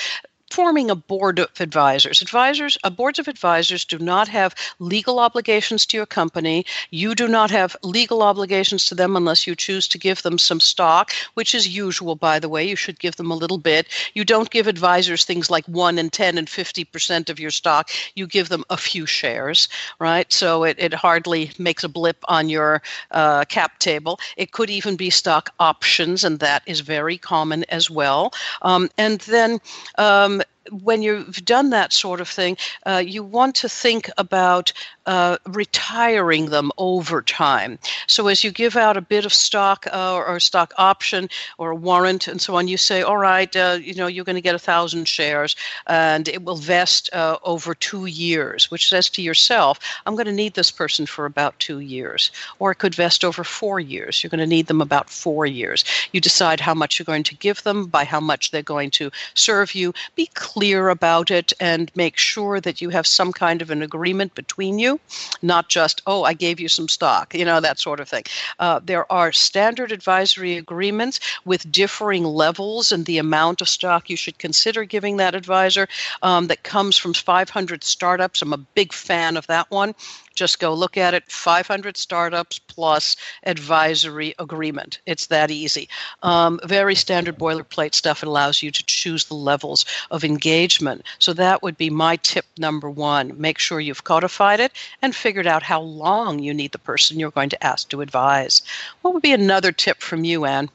forming 0.50 0.90
a 0.90 0.94
board 0.94 1.38
of 1.38 1.61
advisors. 1.61 2.22
Advisors, 2.22 2.78
uh, 2.84 2.90
boards 2.90 3.18
of 3.18 3.28
advisors 3.28 3.84
do 3.84 3.98
not 3.98 4.28
have 4.28 4.54
legal 4.78 5.18
obligations 5.18 5.87
to 5.87 5.96
your 5.96 6.06
company. 6.06 6.64
You 6.90 7.14
do 7.14 7.28
not 7.28 7.50
have 7.50 7.76
legal 7.82 8.22
obligations 8.22 8.87
to 8.87 8.94
them 8.94 9.16
unless 9.16 9.46
you 9.46 9.54
choose 9.54 9.88
to 9.88 9.98
give 9.98 10.22
them 10.22 10.38
some 10.38 10.61
stock, 10.61 11.12
which 11.34 11.54
is 11.54 11.68
usual, 11.68 12.16
by 12.16 12.38
the 12.38 12.48
way. 12.48 12.66
You 12.68 12.76
should 12.76 12.98
give 12.98 13.16
them 13.16 13.30
a 13.30 13.37
little 13.37 13.58
bit. 13.58 13.88
You 14.14 14.24
don't 14.24 14.50
give 14.50 14.66
advisors 14.66 15.24
things 15.24 15.50
like 15.50 15.66
1 15.66 15.98
and 15.98 16.12
10 16.12 16.38
and 16.38 16.48
50% 16.48 17.30
of 17.30 17.38
your 17.38 17.50
stock. 17.50 17.90
You 18.14 18.26
give 18.26 18.48
them 18.48 18.64
a 18.70 18.76
few 18.76 19.06
shares, 19.06 19.68
right? 19.98 20.32
So 20.32 20.64
it, 20.64 20.76
it 20.78 20.94
hardly 20.94 21.50
makes 21.58 21.84
a 21.84 21.88
blip 21.88 22.24
on 22.28 22.48
your 22.48 22.82
uh, 23.11 23.44
cap 23.44 23.78
table. 23.78 24.18
It 24.37 24.52
could 24.52 24.70
even 24.70 24.96
be 24.96 25.11
stock 25.11 25.50
options, 25.61 26.24
and 26.24 26.40
that 26.40 26.62
is 26.66 26.80
very 26.80 27.18
common 27.18 27.64
as 27.68 27.90
well. 27.90 28.32
Um, 28.62 28.88
and 28.96 29.20
then 29.20 29.61
um, 29.96 30.38
when 30.70 31.02
you've 31.02 31.44
done 31.44 31.70
that 31.70 31.92
sort 31.92 32.20
of 32.20 32.28
thing, 32.28 32.57
uh, 32.87 33.02
you 33.04 33.22
want 33.22 33.54
to 33.57 33.68
think 33.68 34.11
about 34.18 34.72
uh, 35.07 35.38
retiring 35.46 36.50
them 36.50 36.70
over 36.76 37.22
time. 37.22 37.78
So 38.07 38.28
as 38.28 38.44
you 38.44 38.50
give 38.50 38.76
out 38.76 38.98
a 38.98 39.00
bit 39.00 39.24
of 39.24 39.33
stock 39.33 39.87
uh, 39.90 40.14
or, 40.14 40.26
or, 40.26 40.38
stock 40.38 40.74
option 40.76 41.31
or 41.57 41.70
a 41.70 41.74
warrant 41.74 42.28
and 42.28 42.40
so 42.42 42.57
on, 42.57 42.68
you 42.68 42.76
say, 42.76 43.00
all 43.00 43.16
right, 43.16 43.54
uh, 43.57 43.78
you 43.81 43.94
know, 43.94 44.07
you're 44.07 44.26
going 44.26 44.37
to 44.37 44.42
get 44.42 44.54
a 44.54 44.59
thousand 44.59 45.09
shares 45.09 45.57
and 45.87 46.28
it 46.28 46.42
will 46.42 46.57
vest 46.57 47.09
uh, 47.14 47.38
over 47.42 47.74
two 47.74 48.04
years, 48.04 48.70
which 48.70 48.90
says 48.90 49.09
to 49.09 49.22
yourself, 49.22 49.81
I'm 50.04 50.14
going 50.14 50.26
to 50.26 50.33
need 50.33 50.52
this 50.52 50.70
person 50.70 51.07
for 51.07 51.24
about 51.24 51.59
two 51.59 51.81
years. 51.81 52.31
Or 52.59 52.70
it 52.70 52.76
could 52.76 52.94
vest 52.94 53.24
over 53.24 53.44
four 53.44 53.81
years. 53.81 54.22
You're 54.22 54.28
going 54.28 54.40
to 54.40 54.46
need 54.46 54.66
them 54.66 54.83
about 54.83 55.09
four 55.09 55.46
years. 55.46 55.87
You 56.12 56.20
decide 56.20 56.61
how 56.61 56.74
much 56.74 56.98
you're 56.98 57.04
going 57.04 57.24
to 57.24 57.35
give 57.35 57.62
them, 57.62 57.87
by 57.87 58.04
how 58.04 58.20
much 58.20 58.50
they're 58.50 58.62
going 58.62 58.90
to 58.90 59.11
serve 59.33 59.74
you. 59.74 59.94
Be 60.16 60.26
clear 60.35 60.57
about 60.62 61.30
it 61.30 61.52
and 61.60 61.90
make 61.94 62.16
sure 62.16 62.60
that 62.60 62.80
you 62.80 62.90
have 62.90 63.06
some 63.06 63.32
kind 63.32 63.62
of 63.62 63.70
an 63.70 63.82
agreement 63.82 64.34
between 64.34 64.78
you 64.78 65.00
not 65.42 65.68
just, 65.68 66.02
oh, 66.06 66.24
I 66.24 66.34
gave 66.34 66.60
you 66.60 66.68
some 66.68 66.88
stock, 66.88 67.34
you 67.34 67.44
know, 67.44 67.60
that 67.60 67.78
sort 67.78 68.00
of 68.00 68.08
thing. 68.08 68.24
Uh, 68.58 68.80
there 68.82 69.10
are 69.10 69.32
standard 69.32 69.92
advisory 69.92 70.56
agreements 70.56 71.20
with 71.44 71.70
differing 71.70 72.24
levels 72.24 72.92
and 72.92 73.04
the 73.06 73.18
amount 73.18 73.60
of 73.60 73.68
stock 73.68 74.10
you 74.10 74.16
should 74.16 74.38
consider 74.38 74.84
giving 74.84 75.16
that 75.18 75.34
advisor 75.34 75.88
um, 76.22 76.46
that 76.48 76.62
comes 76.62 76.96
from 76.96 77.14
500 77.14 77.84
startups. 77.84 78.42
I'm 78.42 78.52
a 78.52 78.58
big 78.58 78.92
fan 78.92 79.36
of 79.36 79.46
that 79.46 79.70
one. 79.70 79.94
Just 80.38 80.61
go 80.61 80.72
look 80.72 80.96
at 80.96 81.14
it 81.14 81.24
500 81.31 81.96
startups 81.96 82.61
plus 82.61 83.16
advisory 83.42 84.37
agreement. 84.38 85.01
It's 85.05 85.27
that 85.27 85.51
easy. 85.51 85.88
Um, 86.22 86.61
very 86.64 86.94
standard 86.94 87.37
boilerplate 87.37 87.94
stuff. 87.94 88.22
It 88.22 88.29
allows 88.29 88.62
you 88.62 88.70
to 88.70 88.87
choose 88.87 89.24
the 89.24 89.35
levels 89.35 89.85
of 90.12 90.22
engagement. 90.22 91.05
So 91.18 91.33
that 91.33 91.64
would 91.64 91.77
be 91.77 91.90
my 91.90 92.14
tip 92.16 92.46
number 92.57 92.88
one. 92.88 93.35
Make 93.37 93.59
sure 93.59 93.81
you've 93.81 94.05
codified 94.05 94.61
it 94.61 94.72
and 95.03 95.12
figured 95.12 95.48
out 95.48 95.64
how 95.64 95.81
long 95.81 96.38
you 96.38 96.55
need 96.55 96.70
the 96.70 96.79
person 96.79 97.18
you're 97.18 97.33
going 97.33 97.51
to 97.51 97.64
ask 97.64 97.88
to 97.88 98.01
advise. 98.01 98.62
What 99.03 99.14
would 99.14 99.22
be 99.22 99.33
another 99.33 99.72
tip 99.72 100.01
from 100.01 100.22
you, 100.22 100.44
Anne? 100.44 100.70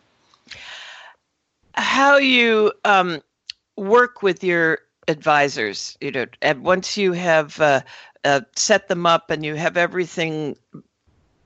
How 1.75 2.17
you 2.17 2.73
um, 2.83 3.21
work 3.77 4.21
with 4.21 4.43
your 4.43 4.79
advisors. 5.07 5.97
You 6.01 6.11
know, 6.11 6.25
and 6.41 6.63
once 6.63 6.97
you 6.97 7.13
have 7.13 7.59
uh, 7.59 7.81
uh, 8.23 8.41
set 8.55 8.87
them 8.87 9.05
up 9.05 9.29
and 9.29 9.45
you 9.45 9.55
have 9.55 9.77
everything 9.77 10.57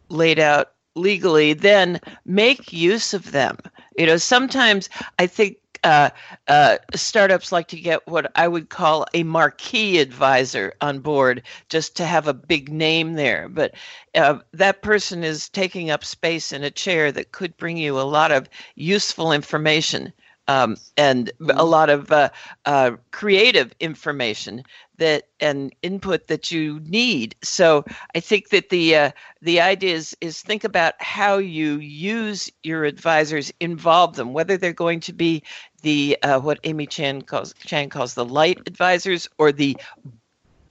laid 0.10 0.40
out 0.40 0.72
legally, 0.96 1.54
then 1.54 2.00
make 2.26 2.74
use 2.74 3.13
of 3.13 3.32
them. 3.32 3.58
You 3.98 4.06
know, 4.08 4.18
sometimes 4.18 4.90
I 5.20 5.28
think 5.28 5.58
uh, 5.84 6.10
uh, 6.48 6.78
startups 6.96 7.52
like 7.52 7.68
to 7.70 7.80
get 7.80 8.08
what 8.08 8.32
I 8.36 8.48
would 8.48 8.70
call 8.70 9.06
a 9.13 9.24
marquee 9.24 10.00
advisor 10.00 10.74
on 10.82 11.00
board 11.00 11.44
just 11.70 11.96
to 11.98 12.06
have 12.06 12.28
a 12.28 12.34
big 12.34 12.72
name 12.72 13.13
there. 13.13 13.48
But 13.48 13.76
uh, 14.16 14.40
that 14.54 14.82
person 14.82 15.24
is 15.24 15.50
taking 15.50 15.90
up 15.90 16.04
space 16.04 16.52
in 16.52 16.63
a 16.63 16.72
chair 16.72 17.12
that 17.12 17.32
could 17.32 17.56
bring 17.58 17.78
you 17.78 18.00
a 18.00 18.02
lot 18.02 18.32
of 18.32 18.50
useful 18.76 19.32
information 19.32 20.13
um, 20.48 20.78
and 20.96 21.30
a 21.30 21.32
mm-hmm. 21.34 21.60
lot 21.60 21.90
of 21.90 22.12
uh, 22.12 22.30
uh, 22.66 22.92
creative 23.12 23.74
information 23.80 24.64
that 24.98 25.28
and 25.40 25.76
input 25.84 26.28
that 26.28 26.52
you 26.52 26.80
need. 26.86 27.36
So 27.44 27.86
I 28.16 28.20
think 28.20 28.50
that 28.50 28.70
the 28.70 28.96
uh, 28.96 29.12
the 29.42 29.62
idea 29.62 29.96
is 29.96 30.16
is 30.22 30.42
think 30.42 30.64
about 30.64 30.94
how 31.00 31.38
you 31.38 31.78
use 31.80 32.50
your 32.64 32.86
advisors, 32.86 33.52
involve 33.60 34.16
them, 34.16 34.34
whether 34.34 34.58
they're 34.58 34.74
going 34.74 35.02
to 35.02 35.14
be 35.14 35.44
the 35.82 36.18
uh, 36.24 36.40
what 36.40 36.60
Amy 36.64 36.88
Chang 36.88 37.22
calls 37.22 37.54
Chang 37.60 37.90
calls 37.90 38.14
the 38.14 38.26
light 38.26 38.60
advisors 38.66 39.30
or 39.38 39.52
the 39.52 39.78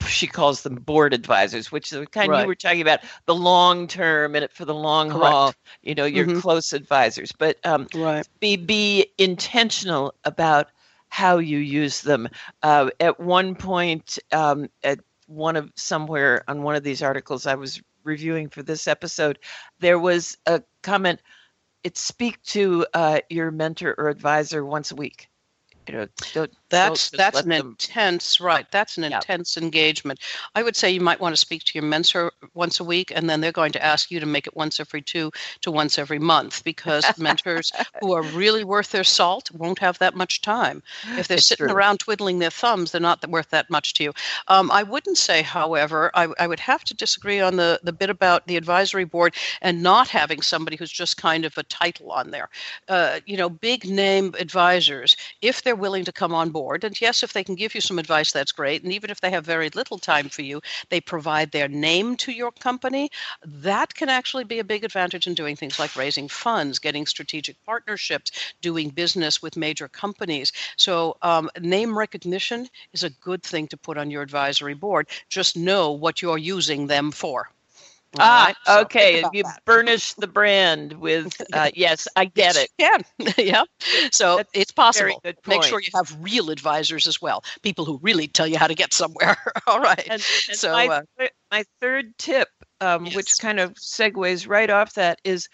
she 0.07 0.27
calls 0.27 0.61
them 0.61 0.75
board 0.75 1.13
advisors, 1.13 1.71
which 1.71 1.91
is 1.91 1.99
the 1.99 2.07
kind 2.07 2.29
right. 2.29 2.41
you 2.41 2.47
were 2.47 2.55
talking 2.55 2.81
about, 2.81 3.01
the 3.25 3.35
long 3.35 3.87
term 3.87 4.35
and 4.35 4.49
for 4.51 4.65
the 4.65 4.73
long 4.73 5.09
Correct. 5.09 5.31
haul, 5.31 5.53
you 5.81 5.95
know, 5.95 6.05
your 6.05 6.25
mm-hmm. 6.25 6.39
close 6.39 6.73
advisors. 6.73 7.31
But 7.31 7.57
um, 7.65 7.87
right. 7.93 8.27
be 8.39 8.55
be 8.55 9.07
intentional 9.17 10.13
about 10.23 10.69
how 11.09 11.37
you 11.37 11.59
use 11.59 12.01
them. 12.01 12.27
Uh, 12.63 12.89
at 12.99 13.19
one 13.19 13.55
point, 13.55 14.19
um, 14.31 14.69
at 14.83 14.99
one 15.27 15.55
of 15.55 15.71
somewhere 15.75 16.43
on 16.47 16.63
one 16.63 16.75
of 16.75 16.83
these 16.83 17.01
articles 17.01 17.45
I 17.45 17.55
was 17.55 17.81
reviewing 18.03 18.49
for 18.49 18.63
this 18.63 18.87
episode, 18.87 19.39
there 19.79 19.99
was 19.99 20.37
a 20.45 20.61
comment. 20.81 21.21
It 21.83 21.97
speak 21.97 22.41
to 22.43 22.85
uh, 22.93 23.19
your 23.29 23.51
mentor 23.51 23.95
or 23.97 24.09
advisor 24.09 24.65
once 24.65 24.91
a 24.91 24.95
week 24.95 25.29
you 25.87 25.95
know 25.95 26.07
don't, 26.33 26.53
that's 26.69 27.09
that's 27.11 27.41
an 27.41 27.49
them... 27.49 27.67
intense 27.67 28.39
right 28.39 28.69
that's 28.71 28.97
an 28.97 29.03
intense 29.03 29.57
engagement 29.57 30.19
i 30.55 30.63
would 30.63 30.75
say 30.75 30.89
you 30.89 31.01
might 31.01 31.19
want 31.19 31.33
to 31.33 31.39
speak 31.39 31.63
to 31.63 31.71
your 31.75 31.83
mentor 31.83 32.31
once 32.53 32.79
a 32.79 32.83
week 32.83 33.11
and 33.15 33.29
then 33.29 33.41
they're 33.41 33.51
going 33.51 33.71
to 33.71 33.83
ask 33.83 34.11
you 34.11 34.19
to 34.19 34.25
make 34.25 34.47
it 34.47 34.55
once 34.55 34.79
every 34.79 35.01
two 35.01 35.31
to 35.61 35.71
once 35.71 35.97
every 35.97 36.19
month 36.19 36.63
because 36.63 37.05
mentors 37.17 37.71
who 38.01 38.13
are 38.13 38.23
really 38.23 38.63
worth 38.63 38.91
their 38.91 39.03
salt 39.03 39.49
won't 39.51 39.79
have 39.79 39.97
that 39.99 40.15
much 40.15 40.41
time 40.41 40.83
if 41.17 41.27
they're 41.27 41.37
it's 41.37 41.47
sitting 41.47 41.67
true. 41.67 41.75
around 41.75 41.99
twiddling 41.99 42.39
their 42.39 42.49
thumbs 42.49 42.91
they're 42.91 43.01
not 43.01 43.25
worth 43.29 43.49
that 43.49 43.69
much 43.69 43.93
to 43.93 44.03
you 44.03 44.13
um, 44.47 44.69
i 44.71 44.83
wouldn't 44.83 45.17
say 45.17 45.41
however 45.41 46.11
I, 46.13 46.27
I 46.39 46.47
would 46.47 46.59
have 46.59 46.83
to 46.85 46.93
disagree 46.93 47.39
on 47.39 47.55
the, 47.55 47.79
the 47.83 47.93
bit 47.93 48.09
about 48.09 48.47
the 48.47 48.57
advisory 48.57 49.05
board 49.05 49.35
and 49.61 49.81
not 49.81 50.07
having 50.07 50.41
somebody 50.41 50.75
who's 50.75 50.91
just 50.91 51.17
kind 51.17 51.45
of 51.45 51.57
a 51.57 51.63
title 51.63 52.11
on 52.11 52.31
there 52.31 52.49
uh, 52.89 53.19
you 53.25 53.37
know 53.37 53.49
big 53.49 53.85
name 53.85 54.33
advisors 54.39 55.15
if 55.41 55.61
they're 55.61 55.75
willing 55.75 56.03
to 56.05 56.11
come 56.11 56.33
on 56.33 56.49
board. 56.49 56.56
And 56.83 56.99
yes, 56.99 57.23
if 57.23 57.33
they 57.33 57.43
can 57.43 57.55
give 57.55 57.75
you 57.75 57.81
some 57.81 57.99
advice, 57.99 58.31
that's 58.31 58.51
great. 58.51 58.83
And 58.83 58.93
even 58.93 59.09
if 59.09 59.21
they 59.21 59.29
have 59.31 59.45
very 59.45 59.69
little 59.69 59.97
time 59.97 60.29
for 60.29 60.41
you, 60.41 60.61
they 60.89 60.99
provide 60.99 61.51
their 61.51 61.67
name 61.67 62.15
to 62.17 62.31
your 62.31 62.51
company. 62.51 63.09
That 63.45 63.93
can 63.93 64.09
actually 64.09 64.43
be 64.43 64.59
a 64.59 64.63
big 64.63 64.83
advantage 64.83 65.27
in 65.27 65.33
doing 65.33 65.55
things 65.55 65.79
like 65.79 65.95
raising 65.95 66.27
funds, 66.27 66.79
getting 66.79 67.05
strategic 67.05 67.55
partnerships, 67.65 68.31
doing 68.61 68.89
business 68.89 69.41
with 69.41 69.57
major 69.57 69.87
companies. 69.87 70.51
So, 70.77 71.17
um, 71.21 71.49
name 71.59 71.97
recognition 71.97 72.67
is 72.93 73.03
a 73.03 73.09
good 73.09 73.43
thing 73.43 73.67
to 73.67 73.77
put 73.77 73.97
on 73.97 74.11
your 74.11 74.21
advisory 74.21 74.73
board. 74.73 75.07
Just 75.29 75.57
know 75.57 75.91
what 75.91 76.21
you're 76.21 76.37
using 76.37 76.87
them 76.87 77.11
for. 77.11 77.49
Ah, 78.19 78.45
right? 78.47 78.55
so 78.65 78.81
okay. 78.81 79.23
You 79.33 79.43
that. 79.43 79.63
burnish 79.65 80.13
the 80.13 80.27
brand 80.27 80.93
with 80.93 81.41
uh, 81.53 81.69
yes, 81.73 82.07
I 82.15 82.25
get 82.25 82.55
it. 82.55 82.69
Yeah, 82.77 82.97
yeah. 83.37 83.63
So 84.11 84.37
That's 84.37 84.49
it's 84.53 84.71
possible. 84.71 85.21
Make 85.45 85.63
sure 85.63 85.79
you 85.79 85.89
have 85.95 86.15
real 86.21 86.49
advisors 86.49 87.07
as 87.07 87.21
well, 87.21 87.43
people 87.61 87.85
who 87.85 87.99
really 88.01 88.27
tell 88.27 88.47
you 88.47 88.57
how 88.57 88.67
to 88.67 88.75
get 88.75 88.93
somewhere. 88.93 89.37
All 89.67 89.79
right. 89.79 90.07
And, 90.09 90.23
and 90.49 90.57
so 90.57 90.71
my, 90.71 90.87
uh, 90.87 91.27
my 91.51 91.63
third 91.81 92.17
tip, 92.17 92.49
um, 92.81 93.05
yes. 93.05 93.15
which 93.15 93.37
kind 93.39 93.59
of 93.59 93.73
segues 93.73 94.47
right 94.47 94.69
off 94.69 94.93
that, 94.93 95.19
is 95.23 95.49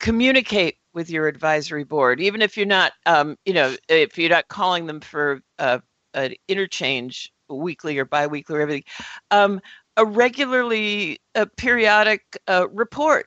communicate 0.00 0.76
with 0.92 1.10
your 1.10 1.28
advisory 1.28 1.84
board, 1.84 2.20
even 2.20 2.42
if 2.42 2.56
you're 2.56 2.66
not, 2.66 2.92
um, 3.06 3.36
you 3.44 3.52
know, 3.52 3.74
if 3.88 4.18
you're 4.18 4.30
not 4.30 4.48
calling 4.48 4.86
them 4.86 5.00
for 5.00 5.40
uh, 5.58 5.78
an 6.14 6.34
interchange 6.48 7.32
weekly 7.48 7.98
or 7.98 8.04
biweekly 8.04 8.56
or 8.56 8.60
everything. 8.60 8.84
Um, 9.30 9.60
a 9.96 10.04
regularly 10.04 11.20
a 11.34 11.46
periodic 11.46 12.22
uh, 12.48 12.66
report 12.70 13.26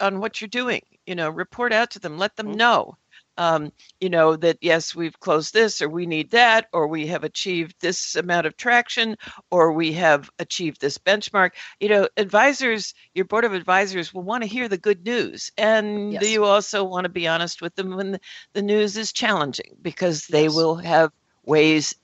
on 0.00 0.20
what 0.20 0.40
you're 0.40 0.48
doing 0.48 0.82
you 1.06 1.14
know 1.14 1.30
report 1.30 1.72
out 1.72 1.90
to 1.90 1.98
them 1.98 2.18
let 2.18 2.36
them 2.36 2.48
mm-hmm. 2.48 2.58
know 2.58 2.96
um, 3.38 3.72
you 4.00 4.10
know 4.10 4.36
that 4.36 4.58
yes 4.60 4.94
we've 4.94 5.18
closed 5.18 5.54
this 5.54 5.80
or 5.80 5.88
we 5.88 6.06
need 6.06 6.30
that 6.30 6.66
or 6.72 6.86
we 6.86 7.06
have 7.06 7.24
achieved 7.24 7.74
this 7.80 8.14
amount 8.14 8.46
of 8.46 8.56
traction 8.56 9.16
or 9.50 9.72
we 9.72 9.92
have 9.92 10.30
achieved 10.38 10.80
this 10.80 10.98
benchmark 10.98 11.52
you 11.80 11.88
know 11.88 12.08
advisors 12.16 12.94
your 13.14 13.24
board 13.24 13.44
of 13.44 13.54
advisors 13.54 14.12
will 14.12 14.22
want 14.22 14.42
to 14.42 14.48
hear 14.48 14.68
the 14.68 14.78
good 14.78 15.04
news 15.04 15.50
and 15.56 16.12
yes. 16.12 16.28
you 16.28 16.44
also 16.44 16.84
want 16.84 17.04
to 17.04 17.10
be 17.10 17.26
honest 17.26 17.62
with 17.62 17.74
them 17.74 17.96
when 17.96 18.12
the, 18.12 18.20
the 18.52 18.62
news 18.62 18.96
is 18.96 19.12
challenging 19.12 19.76
because 19.80 20.26
they 20.26 20.44
yes. 20.44 20.54
will 20.54 20.76
have 20.76 21.10
ways 21.44 21.94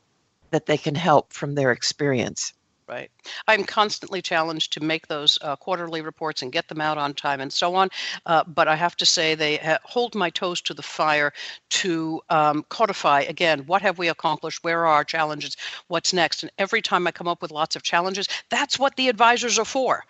that 0.50 0.66
they 0.66 0.78
can 0.78 0.94
help 0.94 1.32
from 1.32 1.54
their 1.54 1.72
experience 1.72 2.54
right? 2.88 3.10
I'm 3.46 3.64
constantly 3.64 4.22
challenged 4.22 4.72
to 4.72 4.80
make 4.80 5.06
those 5.06 5.38
uh, 5.42 5.56
quarterly 5.56 6.00
reports 6.00 6.42
and 6.42 6.52
get 6.52 6.68
them 6.68 6.80
out 6.80 6.98
on 6.98 7.14
time 7.14 7.40
and 7.40 7.52
so 7.52 7.74
on. 7.74 7.88
Uh, 8.26 8.44
but 8.44 8.68
I 8.68 8.76
have 8.76 8.96
to 8.96 9.06
say, 9.06 9.34
they 9.34 9.56
ha- 9.56 9.78
hold 9.84 10.14
my 10.14 10.30
toes 10.30 10.60
to 10.62 10.74
the 10.74 10.82
fire 10.82 11.32
to 11.70 12.20
um, 12.30 12.64
codify 12.68 13.20
again 13.22 13.60
what 13.66 13.82
have 13.82 13.98
we 13.98 14.08
accomplished, 14.08 14.64
where 14.64 14.80
are 14.80 14.94
our 14.94 15.04
challenges, 15.04 15.56
what's 15.88 16.12
next. 16.12 16.42
And 16.42 16.52
every 16.58 16.82
time 16.82 17.06
I 17.06 17.12
come 17.12 17.28
up 17.28 17.42
with 17.42 17.50
lots 17.50 17.76
of 17.76 17.82
challenges, 17.82 18.28
that's 18.50 18.78
what 18.78 18.96
the 18.96 19.08
advisors 19.08 19.58
are 19.58 19.64
for 19.64 20.04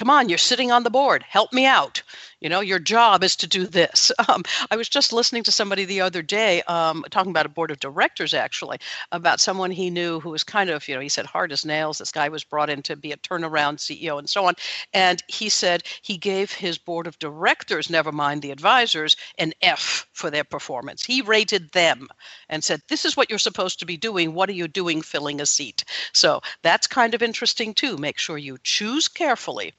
come 0.00 0.08
on, 0.08 0.30
you're 0.30 0.38
sitting 0.38 0.72
on 0.72 0.82
the 0.82 0.88
board, 0.88 1.22
help 1.28 1.52
me 1.52 1.66
out. 1.66 2.02
You 2.40 2.48
know, 2.48 2.60
your 2.60 2.78
job 2.78 3.22
is 3.22 3.36
to 3.36 3.46
do 3.46 3.66
this. 3.66 4.10
Um, 4.30 4.44
I 4.70 4.76
was 4.76 4.88
just 4.88 5.12
listening 5.12 5.42
to 5.44 5.50
somebody 5.50 5.84
the 5.84 6.02
other 6.02 6.22
day 6.22 6.62
um, 6.62 7.04
talking 7.10 7.30
about 7.30 7.46
a 7.46 7.48
board 7.48 7.72
of 7.72 7.80
directors, 7.80 8.32
actually, 8.32 8.78
about 9.10 9.40
someone 9.40 9.72
he 9.72 9.90
knew 9.90 10.20
who 10.20 10.30
was 10.30 10.44
kind 10.44 10.70
of, 10.70 10.86
you 10.86 10.94
know, 10.94 11.00
he 11.00 11.08
said 11.08 11.26
hard 11.26 11.50
as 11.50 11.64
nails. 11.64 11.98
This 11.98 12.12
guy 12.12 12.28
was 12.28 12.44
brought 12.44 12.70
in 12.70 12.82
to 12.82 12.94
be 12.94 13.10
a 13.10 13.16
turnaround 13.16 13.78
CEO 13.78 14.18
and 14.18 14.28
so 14.30 14.44
on. 14.44 14.54
And 14.92 15.20
he 15.26 15.48
said 15.48 15.82
he 16.02 16.16
gave 16.16 16.52
his 16.52 16.78
board 16.78 17.08
of 17.08 17.18
directors, 17.18 17.90
never 17.90 18.12
mind 18.12 18.42
the 18.42 18.52
advisors, 18.52 19.16
an 19.38 19.52
F 19.62 20.06
for 20.12 20.30
their 20.30 20.44
performance. 20.44 21.04
He 21.04 21.22
rated 21.22 21.72
them 21.72 22.08
and 22.48 22.62
said, 22.62 22.82
This 22.88 23.04
is 23.04 23.16
what 23.16 23.30
you're 23.30 23.38
supposed 23.38 23.80
to 23.80 23.86
be 23.86 23.96
doing. 23.96 24.34
What 24.34 24.48
are 24.48 24.52
you 24.52 24.68
doing 24.68 25.02
filling 25.02 25.40
a 25.40 25.46
seat? 25.46 25.84
So 26.12 26.40
that's 26.62 26.86
kind 26.86 27.14
of 27.14 27.22
interesting, 27.22 27.74
too. 27.74 27.96
Make 27.96 28.18
sure 28.18 28.38
you 28.38 28.58
choose 28.62 29.08
carefully 29.08 29.72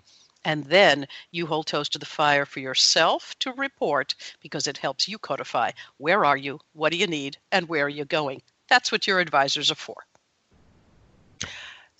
and 0.45 0.65
then 0.65 1.07
you 1.31 1.45
hold 1.45 1.67
toes 1.67 1.89
to 1.89 1.99
the 1.99 2.05
fire 2.05 2.45
for 2.45 2.59
yourself 2.59 3.37
to 3.39 3.51
report 3.53 4.15
because 4.41 4.67
it 4.67 4.77
helps 4.77 5.07
you 5.07 5.17
codify 5.17 5.71
where 5.97 6.25
are 6.25 6.37
you, 6.37 6.59
what 6.73 6.91
do 6.91 6.97
you 6.97 7.07
need, 7.07 7.37
and 7.51 7.67
where 7.67 7.85
are 7.85 7.89
you 7.89 8.05
going. 8.05 8.41
That's 8.69 8.91
what 8.91 9.07
your 9.07 9.19
advisors 9.19 9.71
are 9.71 9.75
for. 9.75 9.97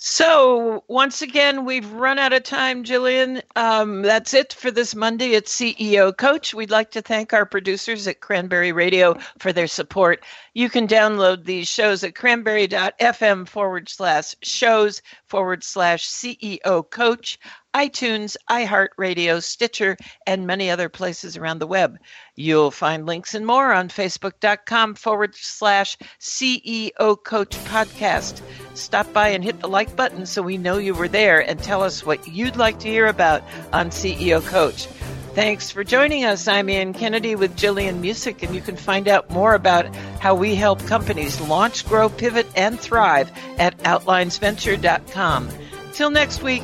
So, 0.03 0.83
once 0.87 1.21
again, 1.21 1.63
we've 1.63 1.91
run 1.91 2.17
out 2.17 2.33
of 2.33 2.41
time, 2.41 2.83
Jillian. 2.83 3.43
Um, 3.55 4.01
that's 4.01 4.33
it 4.33 4.51
for 4.51 4.71
this 4.71 4.95
Monday 4.95 5.35
at 5.35 5.45
CEO 5.45 6.17
Coach. 6.17 6.55
We'd 6.55 6.71
like 6.71 6.89
to 6.91 7.03
thank 7.03 7.33
our 7.33 7.45
producers 7.45 8.07
at 8.07 8.19
Cranberry 8.19 8.71
Radio 8.71 9.19
for 9.37 9.53
their 9.53 9.67
support. 9.67 10.23
You 10.55 10.71
can 10.71 10.87
download 10.87 11.45
these 11.45 11.67
shows 11.67 12.03
at 12.03 12.15
cranberry.fm 12.15 13.47
forward 13.47 13.89
slash 13.89 14.33
shows 14.41 15.03
forward 15.27 15.63
slash 15.63 16.09
CEO 16.09 16.89
Coach 16.89 17.37
iTunes, 17.73 18.35
iHeartRadio, 18.49 19.41
Stitcher, 19.41 19.97
and 20.27 20.45
many 20.45 20.69
other 20.69 20.89
places 20.89 21.37
around 21.37 21.59
the 21.59 21.67
web. 21.67 21.97
You'll 22.35 22.71
find 22.71 23.05
links 23.05 23.33
and 23.33 23.45
more 23.45 23.71
on 23.73 23.89
facebook.com 23.89 24.95
forward 24.95 25.35
slash 25.35 25.97
CEO 26.19 27.23
Coach 27.23 27.55
Podcast. 27.65 28.41
Stop 28.73 29.11
by 29.13 29.29
and 29.29 29.43
hit 29.43 29.59
the 29.59 29.67
like 29.67 29.95
button 29.95 30.25
so 30.25 30.41
we 30.41 30.57
know 30.57 30.77
you 30.77 30.93
were 30.93 31.07
there 31.07 31.39
and 31.39 31.61
tell 31.61 31.81
us 31.81 32.05
what 32.05 32.27
you'd 32.27 32.57
like 32.57 32.79
to 32.79 32.87
hear 32.87 33.07
about 33.07 33.43
on 33.71 33.89
CEO 33.89 34.45
Coach. 34.45 34.87
Thanks 35.33 35.71
for 35.71 35.85
joining 35.85 36.25
us. 36.25 36.49
I'm 36.49 36.67
Ann 36.67 36.93
Kennedy 36.93 37.35
with 37.35 37.55
Jillian 37.55 38.01
Muessig, 38.01 38.43
and 38.43 38.53
you 38.53 38.59
can 38.59 38.75
find 38.75 39.07
out 39.07 39.29
more 39.29 39.53
about 39.53 39.95
how 40.19 40.35
we 40.35 40.55
help 40.55 40.85
companies 40.87 41.39
launch, 41.39 41.87
grow, 41.87 42.09
pivot, 42.09 42.47
and 42.53 42.77
thrive 42.77 43.31
at 43.57 43.77
outlinesventure.com. 43.79 45.49
Till 45.93 46.09
next 46.09 46.43
week. 46.43 46.63